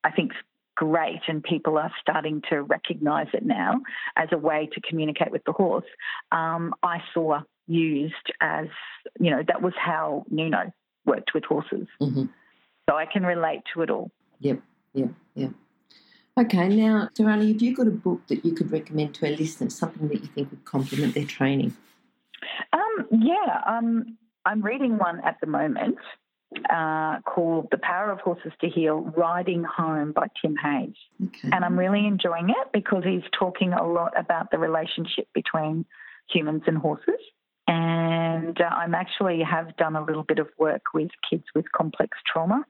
I 0.03 0.11
think 0.11 0.31
great 0.75 1.21
and 1.27 1.43
people 1.43 1.77
are 1.77 1.91
starting 2.01 2.41
to 2.49 2.61
recognize 2.61 3.27
it 3.33 3.45
now 3.45 3.81
as 4.15 4.29
a 4.31 4.37
way 4.37 4.69
to 4.73 4.81
communicate 4.81 5.31
with 5.31 5.43
the 5.45 5.51
horse, 5.51 5.85
um, 6.31 6.73
I 6.83 6.99
saw 7.13 7.41
used 7.67 8.31
as, 8.41 8.67
you 9.19 9.31
know, 9.31 9.43
that 9.47 9.61
was 9.61 9.73
how 9.77 10.25
Nuno 10.29 10.71
worked 11.05 11.33
with 11.33 11.43
horses. 11.45 11.87
Mm-hmm. 12.01 12.25
So 12.89 12.95
I 12.95 13.05
can 13.05 13.23
relate 13.23 13.61
to 13.73 13.81
it 13.81 13.89
all. 13.89 14.11
Yep, 14.39 14.61
yep, 14.93 15.09
yep. 15.33 15.51
Okay, 16.37 16.67
now, 16.67 17.09
Darani, 17.17 17.53
have 17.53 17.61
you 17.61 17.73
got 17.73 17.87
a 17.87 17.91
book 17.91 18.27
that 18.27 18.43
you 18.43 18.51
could 18.51 18.71
recommend 18.71 19.15
to 19.15 19.25
our 19.25 19.31
listeners, 19.31 19.73
something 19.73 20.09
that 20.09 20.21
you 20.21 20.27
think 20.27 20.51
would 20.51 20.65
complement 20.65 21.15
their 21.15 21.25
training? 21.25 21.75
Um, 22.73 23.07
yeah, 23.09 23.61
um, 23.65 24.17
I'm 24.45 24.61
reading 24.61 24.97
one 24.97 25.21
at 25.21 25.39
the 25.39 25.47
moment 25.47 25.97
uh, 26.69 27.19
called 27.21 27.67
The 27.71 27.77
Power 27.77 28.11
of 28.11 28.19
Horses 28.19 28.53
to 28.61 28.69
Heal 28.69 29.01
Riding 29.17 29.63
Home 29.63 30.11
by 30.11 30.27
Tim 30.41 30.55
Hayes. 30.55 30.95
Okay. 31.23 31.49
And 31.51 31.65
I'm 31.65 31.77
really 31.77 32.05
enjoying 32.07 32.49
it 32.49 32.71
because 32.73 33.03
he's 33.03 33.23
talking 33.37 33.73
a 33.73 33.85
lot 33.85 34.13
about 34.17 34.51
the 34.51 34.57
relationship 34.57 35.27
between 35.33 35.85
humans 36.29 36.63
and 36.67 36.77
horses. 36.77 37.19
And 37.67 38.59
uh, 38.61 38.65
I'm 38.65 38.93
actually 38.93 39.41
have 39.41 39.75
done 39.77 39.95
a 39.95 40.03
little 40.03 40.23
bit 40.23 40.39
of 40.39 40.47
work 40.57 40.83
with 40.93 41.09
kids 41.29 41.43
with 41.55 41.71
complex 41.71 42.17
trauma. 42.31 42.63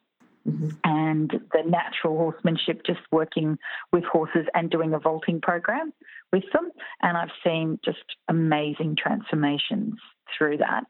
Mm-hmm. 0.48 0.70
And 0.84 1.32
the 1.54 1.64
natural 1.68 2.18
horsemanship, 2.18 2.86
just 2.86 3.00
working 3.12 3.58
with 3.92 4.04
horses 4.04 4.46
and 4.54 4.70
doing 4.70 4.94
a 4.94 5.00
vaulting 5.00 5.42
program 5.42 5.92
with 6.32 6.44
them. 6.54 6.72
And 7.02 7.18
I've 7.18 7.32
seen 7.44 7.80
just 7.84 8.04
amazing 8.28 8.96
transformations 8.96 9.96
through 10.38 10.58
that. 10.58 10.84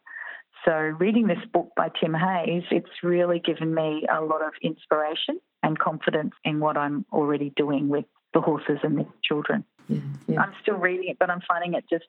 So, 0.66 0.74
reading 0.74 1.28
this 1.28 1.44
book 1.54 1.70
by 1.76 1.90
Tim 2.02 2.14
Hayes, 2.14 2.64
it's 2.72 2.90
really 3.04 3.40
given 3.40 3.74
me 3.74 4.06
a 4.12 4.22
lot 4.22 4.42
of 4.42 4.54
inspiration 4.64 5.40
and 5.62 5.78
confidence 5.78 6.34
in 6.44 6.60
what 6.60 6.76
I'm 6.76 7.06
already 7.14 7.54
doing 7.56 7.88
with 7.88 8.06
the 8.34 8.42
horses 8.42 8.80
and 8.82 8.98
the 8.98 9.06
children. 9.24 9.64
Yeah, 9.88 10.00
yeah. 10.28 10.42
I'm 10.42 10.54
still 10.64 10.78
reading 10.78 11.10
it, 11.10 11.18
but 11.20 11.30
I'm 11.30 11.42
finding 11.48 11.76
it 11.76 11.86
just, 11.90 12.08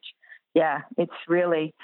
yeah, 0.55 0.81
it's 0.97 1.13
really 1.29 1.75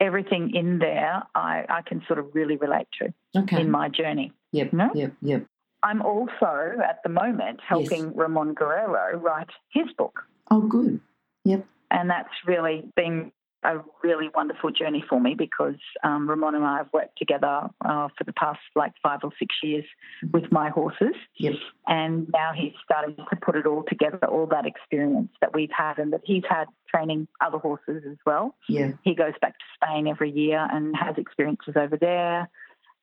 everything 0.00 0.54
in 0.54 0.78
there 0.78 1.22
I, 1.34 1.64
I 1.68 1.82
can 1.82 2.02
sort 2.06 2.18
of 2.18 2.26
really 2.34 2.56
relate 2.56 2.86
to 3.00 3.14
okay. 3.42 3.60
in 3.60 3.70
my 3.70 3.88
journey. 3.88 4.32
Yep, 4.52 4.72
you 4.72 4.78
know? 4.78 4.90
yep, 4.94 5.12
yep. 5.22 5.46
I'm 5.82 6.02
also 6.02 6.72
at 6.84 6.98
the 7.02 7.08
moment 7.08 7.60
helping 7.66 8.04
yes. 8.04 8.12
Ramon 8.14 8.52
Guerrero 8.54 9.18
write 9.18 9.48
his 9.72 9.86
book. 9.96 10.20
Oh, 10.50 10.60
good. 10.60 11.00
Yep. 11.44 11.64
And 11.90 12.10
that's 12.10 12.28
really 12.46 12.84
been 12.96 13.32
a 13.62 13.78
really 14.02 14.28
wonderful 14.34 14.70
journey 14.70 15.04
for 15.08 15.20
me 15.20 15.34
because 15.34 15.76
um, 16.02 16.28
Ramon 16.28 16.54
and 16.54 16.64
I 16.64 16.78
have 16.78 16.88
worked 16.92 17.18
together 17.18 17.68
uh, 17.84 18.08
for 18.16 18.24
the 18.24 18.32
past 18.32 18.60
like 18.74 18.92
five 19.02 19.20
or 19.22 19.30
six 19.38 19.54
years 19.62 19.84
with 20.32 20.50
my 20.50 20.70
horses. 20.70 21.14
Yep. 21.36 21.54
And 21.86 22.28
now 22.32 22.52
he's 22.54 22.72
starting 22.84 23.16
to 23.16 23.36
put 23.36 23.56
it 23.56 23.66
all 23.66 23.84
together, 23.86 24.18
all 24.26 24.46
that 24.46 24.66
experience 24.66 25.30
that 25.40 25.54
we've 25.54 25.70
had 25.76 25.98
and 25.98 26.12
that 26.12 26.22
he's 26.24 26.44
had 26.48 26.66
training 26.88 27.28
other 27.40 27.58
horses 27.58 28.02
as 28.10 28.16
well. 28.24 28.54
Yeah. 28.68 28.92
He 29.02 29.14
goes 29.14 29.34
back 29.40 29.58
to 29.58 29.64
Spain 29.74 30.06
every 30.06 30.30
year 30.30 30.66
and 30.72 30.96
has 30.96 31.16
experiences 31.18 31.74
over 31.76 31.96
there. 31.96 32.48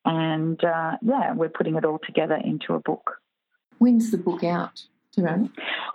And 0.05 0.63
uh, 0.63 0.97
yeah, 1.01 1.33
we're 1.33 1.49
putting 1.49 1.75
it 1.75 1.85
all 1.85 1.99
together 2.03 2.39
into 2.43 2.73
a 2.73 2.79
book. 2.79 3.19
When's 3.77 4.09
the 4.09 4.17
book 4.17 4.43
out? 4.43 4.83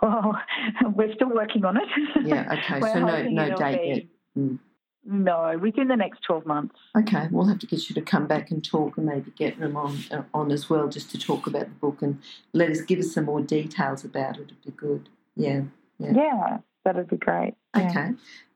Well, 0.01 0.37
we're 0.95 1.13
still 1.15 1.29
working 1.29 1.65
on 1.65 1.77
it. 1.77 1.83
Yeah, 2.23 2.53
okay. 2.53 2.81
so 2.93 2.99
no, 2.99 3.23
no 3.23 3.55
date 3.55 3.81
be, 3.81 3.87
yet. 3.87 4.03
Mm. 4.37 4.59
No, 5.05 5.57
within 5.61 5.89
the 5.89 5.97
next 5.97 6.21
12 6.21 6.45
months. 6.45 6.75
Okay, 6.97 7.27
we'll 7.29 7.47
have 7.47 7.59
to 7.59 7.67
get 7.67 7.89
you 7.89 7.95
to 7.95 8.01
come 8.01 8.25
back 8.25 8.51
and 8.51 8.63
talk 8.63 8.97
and 8.97 9.05
maybe 9.05 9.31
get 9.31 9.59
them 9.59 9.75
on, 9.75 9.97
uh, 10.11 10.23
on 10.33 10.49
as 10.51 10.69
well 10.69 10.87
just 10.87 11.11
to 11.11 11.17
talk 11.17 11.45
about 11.45 11.65
the 11.65 11.75
book 11.75 12.01
and 12.01 12.21
let 12.53 12.69
us 12.69 12.81
give 12.81 12.99
us 12.99 13.13
some 13.13 13.25
more 13.25 13.41
details 13.41 14.05
about 14.05 14.37
it. 14.37 14.43
It'd 14.43 14.63
be 14.63 14.71
good. 14.71 15.09
Yeah. 15.35 15.63
Yeah, 15.99 16.13
yeah 16.15 16.57
that'd 16.85 17.09
be 17.09 17.17
great. 17.17 17.55
Okay. 17.75 17.91
Yeah. 17.93 18.11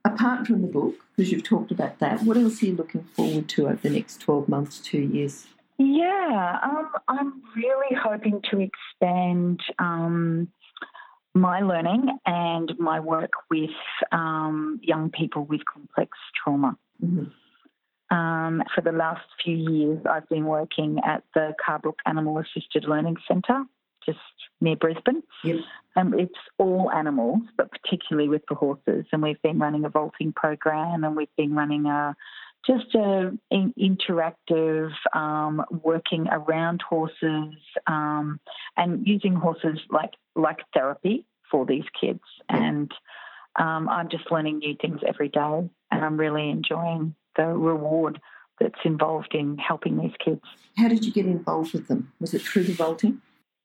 Apart 0.05 0.47
from 0.47 0.61
the 0.61 0.67
book, 0.67 0.95
because 1.15 1.31
you've 1.33 1.43
talked 1.43 1.71
about 1.71 1.99
that, 1.99 2.23
what 2.23 2.37
else 2.37 2.63
are 2.63 2.67
you 2.67 2.75
looking 2.75 3.03
forward 3.03 3.49
to 3.49 3.67
over 3.67 3.75
the 3.75 3.89
next 3.89 4.21
12 4.21 4.47
months, 4.47 4.79
two 4.79 5.01
years? 5.01 5.47
Yeah, 5.77 6.59
um, 6.63 6.89
I'm 7.07 7.43
really 7.55 7.95
hoping 8.01 8.41
to 8.49 8.59
expand 8.59 9.59
um, 9.77 10.47
my 11.39 11.61
learning 11.61 12.17
and 12.25 12.73
my 12.79 12.99
work 12.99 13.31
with 13.49 13.69
um, 14.11 14.79
young 14.83 15.09
people 15.09 15.43
with 15.45 15.61
complex 15.65 16.17
trauma. 16.41 16.77
Mm-hmm. 17.03 18.15
Um, 18.15 18.63
for 18.73 18.81
the 18.81 18.93
last 18.93 19.25
few 19.43 19.55
years, 19.55 19.99
I've 20.09 20.29
been 20.29 20.45
working 20.45 20.99
at 21.05 21.23
the 21.33 21.53
Carbrook 21.65 21.97
Animal 22.05 22.39
Assisted 22.39 22.85
Learning 22.85 23.17
Centre, 23.27 23.63
just 24.05 24.19
near 24.61 24.77
Brisbane. 24.77 25.23
Yep. 25.43 25.57
Um, 25.97 26.13
it's 26.13 26.39
all 26.57 26.89
animals, 26.91 27.41
but 27.57 27.69
particularly 27.71 28.29
with 28.29 28.43
the 28.47 28.55
horses. 28.55 29.05
And 29.11 29.21
we've 29.21 29.41
been 29.41 29.59
running 29.59 29.83
a 29.83 29.89
vaulting 29.89 30.31
program, 30.31 31.03
and 31.03 31.17
we've 31.17 31.35
been 31.35 31.53
running 31.53 31.85
a 31.85 32.15
just 32.65 32.93
a 32.95 33.31
in, 33.49 33.73
interactive 33.79 34.91
um, 35.13 35.63
working 35.83 36.27
around 36.27 36.81
horses 36.87 37.55
um, 37.87 38.39
and 38.75 39.07
using 39.07 39.35
horses 39.35 39.79
like 39.89 40.13
like 40.35 40.59
therapy 40.73 41.25
for 41.49 41.65
these 41.65 41.85
kids. 41.99 42.21
And 42.49 42.91
um, 43.57 43.89
I'm 43.89 44.09
just 44.09 44.31
learning 44.31 44.59
new 44.59 44.75
things 44.79 44.99
every 45.07 45.29
day, 45.29 45.69
and 45.91 46.05
I'm 46.05 46.17
really 46.17 46.49
enjoying 46.49 47.15
the 47.35 47.45
reward 47.45 48.19
that's 48.59 48.79
involved 48.85 49.33
in 49.33 49.57
helping 49.57 49.97
these 49.97 50.13
kids. 50.23 50.41
How 50.77 50.87
did 50.87 51.05
you 51.05 51.11
get 51.11 51.25
involved 51.25 51.73
with 51.73 51.87
them? 51.87 52.11
Was 52.19 52.33
it 52.33 52.41
through 52.41 52.63
the 52.63 52.73
vaulting? 52.73 53.21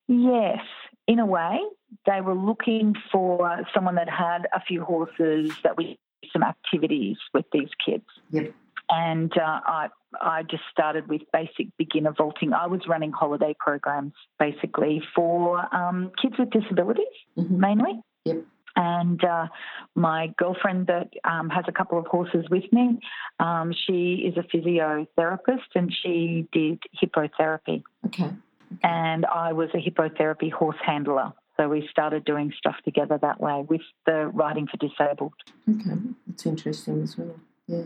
Yes, 0.09 0.61
in 1.07 1.19
a 1.19 1.27
way. 1.27 1.61
They 2.07 2.23
were 2.23 2.35
looking 2.35 2.95
for 3.11 3.67
someone 3.75 3.97
that 3.97 4.09
had 4.09 4.49
a 4.55 4.61
few 4.61 4.83
horses 4.83 5.53
that 5.63 5.77
we 5.77 5.85
did 5.85 5.99
some 6.33 6.43
activities 6.43 7.17
with 7.35 7.45
these 7.53 7.69
kids. 7.85 8.05
Yep. 8.31 8.55
And 8.93 9.33
uh, 9.39 9.61
I 9.65 9.89
I 10.21 10.43
just 10.43 10.65
started 10.71 11.09
with 11.09 11.23
basic 11.33 11.75
beginner 11.79 12.13
vaulting. 12.17 12.53
I 12.53 12.67
was 12.67 12.83
running 12.87 13.13
holiday 13.13 13.55
programs 13.59 14.13
basically 14.39 15.03
for 15.15 15.75
um, 15.75 16.13
kids 16.21 16.35
with 16.39 16.51
disabilities 16.51 17.07
mm-hmm. 17.39 17.59
mainly. 17.59 18.03
Yep. 18.27 18.45
And 18.77 19.23
uh, 19.25 19.49
my 19.95 20.33
girlfriend 20.37 20.87
that 20.87 21.09
um, 21.25 21.51
has 21.51 21.65
a 21.69 21.73
couple 21.73 21.99
of 21.99 22.07
horses 22.07 22.45
with 22.51 22.71
me, 22.73 22.99
um, 23.39 23.73
she 23.87 24.25
is 24.27 24.37
a 24.37 24.57
physiotherapist 24.57 25.75
and 25.75 25.93
she 26.03 26.49
did 26.53 26.83
hippotherapy. 27.03 27.83
Okay. 28.07 28.25
okay. 28.25 28.35
And 28.83 29.27
I 29.27 29.53
was 29.53 29.69
a 29.75 29.79
hippotherapy 29.79 30.51
horse 30.51 30.79
handler. 30.85 31.33
So 31.59 31.69
we 31.69 31.87
started 31.91 32.25
doing 32.25 32.53
stuff 32.57 32.77
together 32.85 33.19
that 33.21 33.41
way 33.41 33.65
with 33.69 33.83
the 34.07 34.29
riding 34.29 34.67
for 34.67 34.79
disabled. 34.79 35.35
Okay, 35.69 36.01
that's 36.27 36.47
interesting 36.47 37.03
as 37.03 37.19
well. 37.19 37.37
Yeah. 37.67 37.85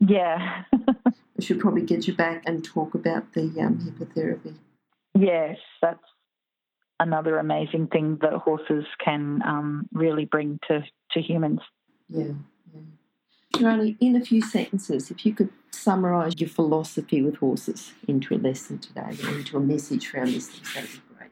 Yeah. 0.00 0.64
we 1.36 1.44
should 1.44 1.60
probably 1.60 1.82
get 1.82 2.06
you 2.06 2.14
back 2.14 2.42
and 2.46 2.64
talk 2.64 2.94
about 2.94 3.32
the 3.32 3.42
um, 3.60 3.78
hippotherapy. 3.78 4.54
Yes, 5.18 5.58
that's 5.80 6.04
another 7.00 7.38
amazing 7.38 7.88
thing 7.88 8.18
that 8.20 8.32
horses 8.32 8.84
can 9.02 9.42
um, 9.46 9.88
really 9.92 10.24
bring 10.24 10.58
to, 10.68 10.84
to 11.12 11.20
humans. 11.20 11.60
Yeah, 12.08 12.32
yeah. 12.74 13.66
Ronnie, 13.66 13.96
in 14.00 14.16
a 14.16 14.24
few 14.24 14.42
sentences, 14.42 15.10
if 15.10 15.24
you 15.24 15.32
could 15.32 15.50
summarise 15.70 16.34
your 16.38 16.48
philosophy 16.48 17.22
with 17.22 17.36
horses 17.36 17.92
into 18.08 18.34
a 18.34 18.38
lesson 18.38 18.78
today 18.78 19.16
into 19.28 19.56
a 19.56 19.60
message 19.60 20.08
for 20.08 20.20
our 20.20 20.26
listeners, 20.26 20.74
that'd 20.74 20.90
be 20.90 21.00
great. 21.16 21.30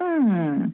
Hmm. 0.00 0.66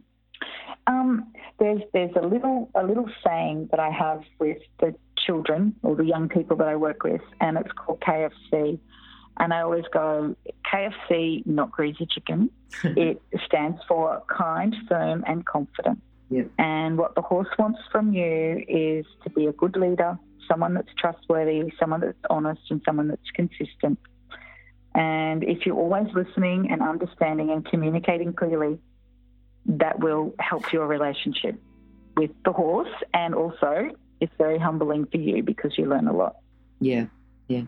Um, 0.86 1.32
there's 1.58 1.82
there's 1.92 2.14
a 2.16 2.26
little 2.26 2.70
a 2.74 2.82
little 2.82 3.08
saying 3.24 3.68
that 3.70 3.80
I 3.80 3.90
have 3.90 4.22
with 4.38 4.58
the 4.80 4.94
children 5.26 5.74
or 5.82 5.96
the 5.96 6.04
young 6.04 6.28
people 6.28 6.56
that 6.58 6.68
I 6.68 6.76
work 6.76 7.02
with, 7.04 7.22
and 7.40 7.56
it's 7.56 7.72
called 7.72 8.00
KFC. 8.00 8.78
And 9.38 9.54
I 9.54 9.62
always 9.62 9.84
go, 9.92 10.36
KFC, 10.70 11.46
not 11.46 11.70
greasy 11.70 12.06
chicken. 12.06 12.50
it 12.84 13.22
stands 13.46 13.80
for 13.88 14.22
kind, 14.28 14.74
firm, 14.88 15.24
and 15.26 15.46
confident. 15.46 16.00
And 16.58 16.96
what 16.96 17.14
the 17.14 17.22
horse 17.22 17.48
wants 17.58 17.80
from 17.90 18.12
you 18.12 18.64
is 18.68 19.04
to 19.24 19.30
be 19.30 19.46
a 19.46 19.52
good 19.52 19.76
leader, 19.76 20.18
someone 20.48 20.74
that's 20.74 20.92
trustworthy, 20.96 21.72
someone 21.78 22.00
that's 22.00 22.18
honest, 22.28 22.60
and 22.70 22.80
someone 22.84 23.08
that's 23.08 23.30
consistent. 23.34 23.98
And 24.94 25.42
if 25.44 25.66
you're 25.66 25.76
always 25.76 26.06
listening 26.14 26.70
and 26.70 26.82
understanding 26.82 27.50
and 27.50 27.64
communicating 27.64 28.32
clearly, 28.32 28.78
that 29.66 30.00
will 30.00 30.34
help 30.38 30.72
your 30.72 30.86
relationship 30.86 31.60
with 32.16 32.30
the 32.44 32.52
horse 32.52 32.88
and 33.14 33.34
also 33.34 33.90
it's 34.20 34.32
very 34.38 34.58
humbling 34.58 35.06
for 35.06 35.16
you 35.16 35.42
because 35.42 35.76
you 35.76 35.86
learn 35.86 36.06
a 36.06 36.12
lot. 36.12 36.36
Yeah, 36.80 37.06
yeah. 37.48 37.62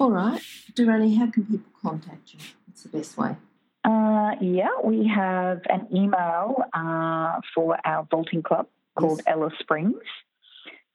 All 0.00 0.10
right. 0.10 0.40
Darani, 0.72 1.16
how 1.18 1.30
can 1.30 1.44
people 1.44 1.70
contact 1.80 2.34
you? 2.34 2.40
What's 2.66 2.82
the 2.82 2.88
best 2.88 3.16
way? 3.16 3.36
Uh, 3.84 4.32
yeah, 4.40 4.70
we 4.84 5.06
have 5.06 5.60
an 5.68 5.86
email 5.94 6.64
uh, 6.72 7.40
for 7.54 7.76
our 7.84 8.06
vaulting 8.10 8.42
club 8.42 8.66
called 8.98 9.20
yes. 9.26 9.34
Ella 9.34 9.50
Springs. 9.60 10.02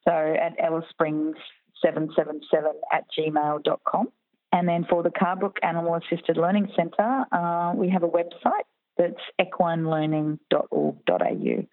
So 0.07 0.11
at 0.11 0.55
Ella 0.57 0.81
Springs 0.89 1.35
777 1.83 2.71
at 2.91 3.05
gmail.com. 3.17 4.07
And 4.53 4.67
then 4.67 4.85
for 4.89 5.03
the 5.03 5.09
Carbrook 5.09 5.57
Animal 5.61 5.95
Assisted 5.95 6.37
Learning 6.37 6.71
Centre, 6.75 7.25
uh, 7.31 7.73
we 7.75 7.89
have 7.89 8.03
a 8.03 8.07
website 8.07 8.63
that's 8.97 9.19
equinelearning.org.au. 9.39 11.67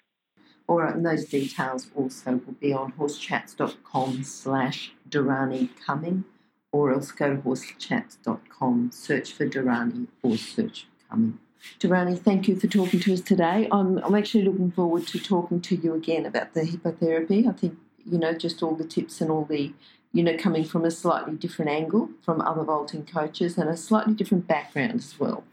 All 0.67 0.79
right, 0.79 0.95
and 0.95 1.05
those 1.05 1.27
details 1.27 1.91
also 1.95 2.41
will 2.47 2.55
be 2.55 2.73
on 2.73 2.93
horsechats.com 2.93 4.25
slash 4.25 4.93
Darani 5.09 5.69
Cumming, 5.85 6.25
or 6.73 6.93
else 6.93 7.13
go 7.13 7.37
to 7.37 7.43
horsechats.com, 7.43 8.91
search 8.93 9.33
for 9.33 9.47
Darani, 9.47 10.09
or 10.23 10.37
search 10.39 10.87
Cumming. 11.11 11.39
Darani, 11.81 12.19
thank 12.19 12.49
you 12.49 12.57
for 12.57 12.67
talking 12.67 13.01
to 13.01 13.13
us 13.13 13.21
today. 13.21 13.69
I'm, 13.71 13.99
I'm 13.99 14.15
actually 14.15 14.45
looking 14.45 14.71
forward 14.71 15.07
to 15.09 15.19
talking 15.19 15.61
to 15.63 15.77
you 15.77 15.95
again 15.95 16.25
about 16.25 16.55
the 16.55 16.63
hippotherapy. 16.63 17.47
I 17.47 17.53
think, 17.53 17.77
you 18.05 18.19
know, 18.19 18.33
just 18.33 18.63
all 18.63 18.75
the 18.75 18.85
tips 18.85 19.21
and 19.21 19.31
all 19.31 19.45
the, 19.45 19.73
you 20.13 20.23
know, 20.23 20.37
coming 20.37 20.65
from 20.65 20.85
a 20.85 20.91
slightly 20.91 21.35
different 21.35 21.71
angle 21.71 22.09
from 22.23 22.41
other 22.41 22.65
vaulting 22.65 23.05
coaches 23.05 23.59
and 23.59 23.69
a 23.69 23.77
slightly 23.77 24.15
different 24.15 24.47
background 24.47 24.95
as 24.95 25.19
well 25.19 25.45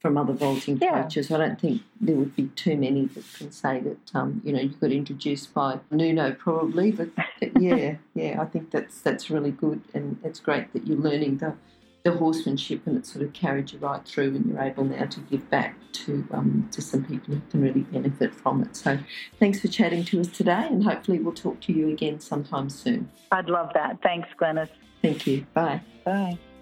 from 0.00 0.16
other 0.16 0.32
vaulting 0.32 0.78
Yeah. 0.80 1.02
coaches. 1.02 1.30
I 1.30 1.38
don't 1.38 1.60
think 1.60 1.82
there 2.00 2.16
would 2.16 2.36
be 2.36 2.48
too 2.54 2.76
many 2.76 3.06
that 3.06 3.24
can 3.36 3.50
say 3.50 3.80
that 3.80 4.14
um, 4.14 4.40
you 4.44 4.52
know 4.52 4.60
you 4.60 4.68
got 4.70 4.92
introduced 4.92 5.54
by 5.54 5.80
Nuno 5.90 6.32
probably, 6.32 6.92
but, 6.92 7.08
but 7.16 7.26
yeah, 7.60 7.96
yeah, 8.14 8.40
I 8.40 8.44
think 8.44 8.70
that's 8.70 9.00
that's 9.00 9.30
really 9.30 9.50
good, 9.50 9.82
and 9.94 10.18
it's 10.22 10.40
great 10.40 10.72
that 10.72 10.86
you're 10.86 10.98
learning 10.98 11.38
the 11.38 11.54
the 12.04 12.12
horsemanship, 12.12 12.86
and 12.86 12.96
it 12.96 13.04
sort 13.04 13.24
of 13.24 13.32
carried 13.32 13.72
you 13.72 13.80
right 13.80 14.04
through, 14.06 14.28
and 14.36 14.46
you're 14.46 14.60
able 14.62 14.84
now 14.84 15.06
to 15.06 15.20
give 15.22 15.48
back 15.50 15.74
to 15.92 16.24
um, 16.30 16.68
to 16.70 16.80
some 16.80 17.02
people 17.04 17.34
who 17.34 17.40
can 17.50 17.62
really 17.62 17.80
benefit 17.80 18.32
from 18.34 18.62
it. 18.62 18.76
So, 18.76 18.98
thanks 19.40 19.60
for 19.60 19.68
chatting 19.68 20.04
to 20.04 20.20
us 20.20 20.28
today, 20.28 20.68
and 20.70 20.84
hopefully 20.84 21.18
we'll 21.18 21.34
talk 21.34 21.60
to 21.62 21.72
you 21.72 21.88
again 21.88 22.20
sometime 22.20 22.70
soon. 22.70 23.10
I'd 23.32 23.48
love 23.48 23.70
that. 23.74 24.02
Thanks, 24.02 24.28
Glenys. 24.40 24.68
Thank 25.02 25.26
you. 25.26 25.46
Bye. 25.54 25.80
Bye. 26.04 26.38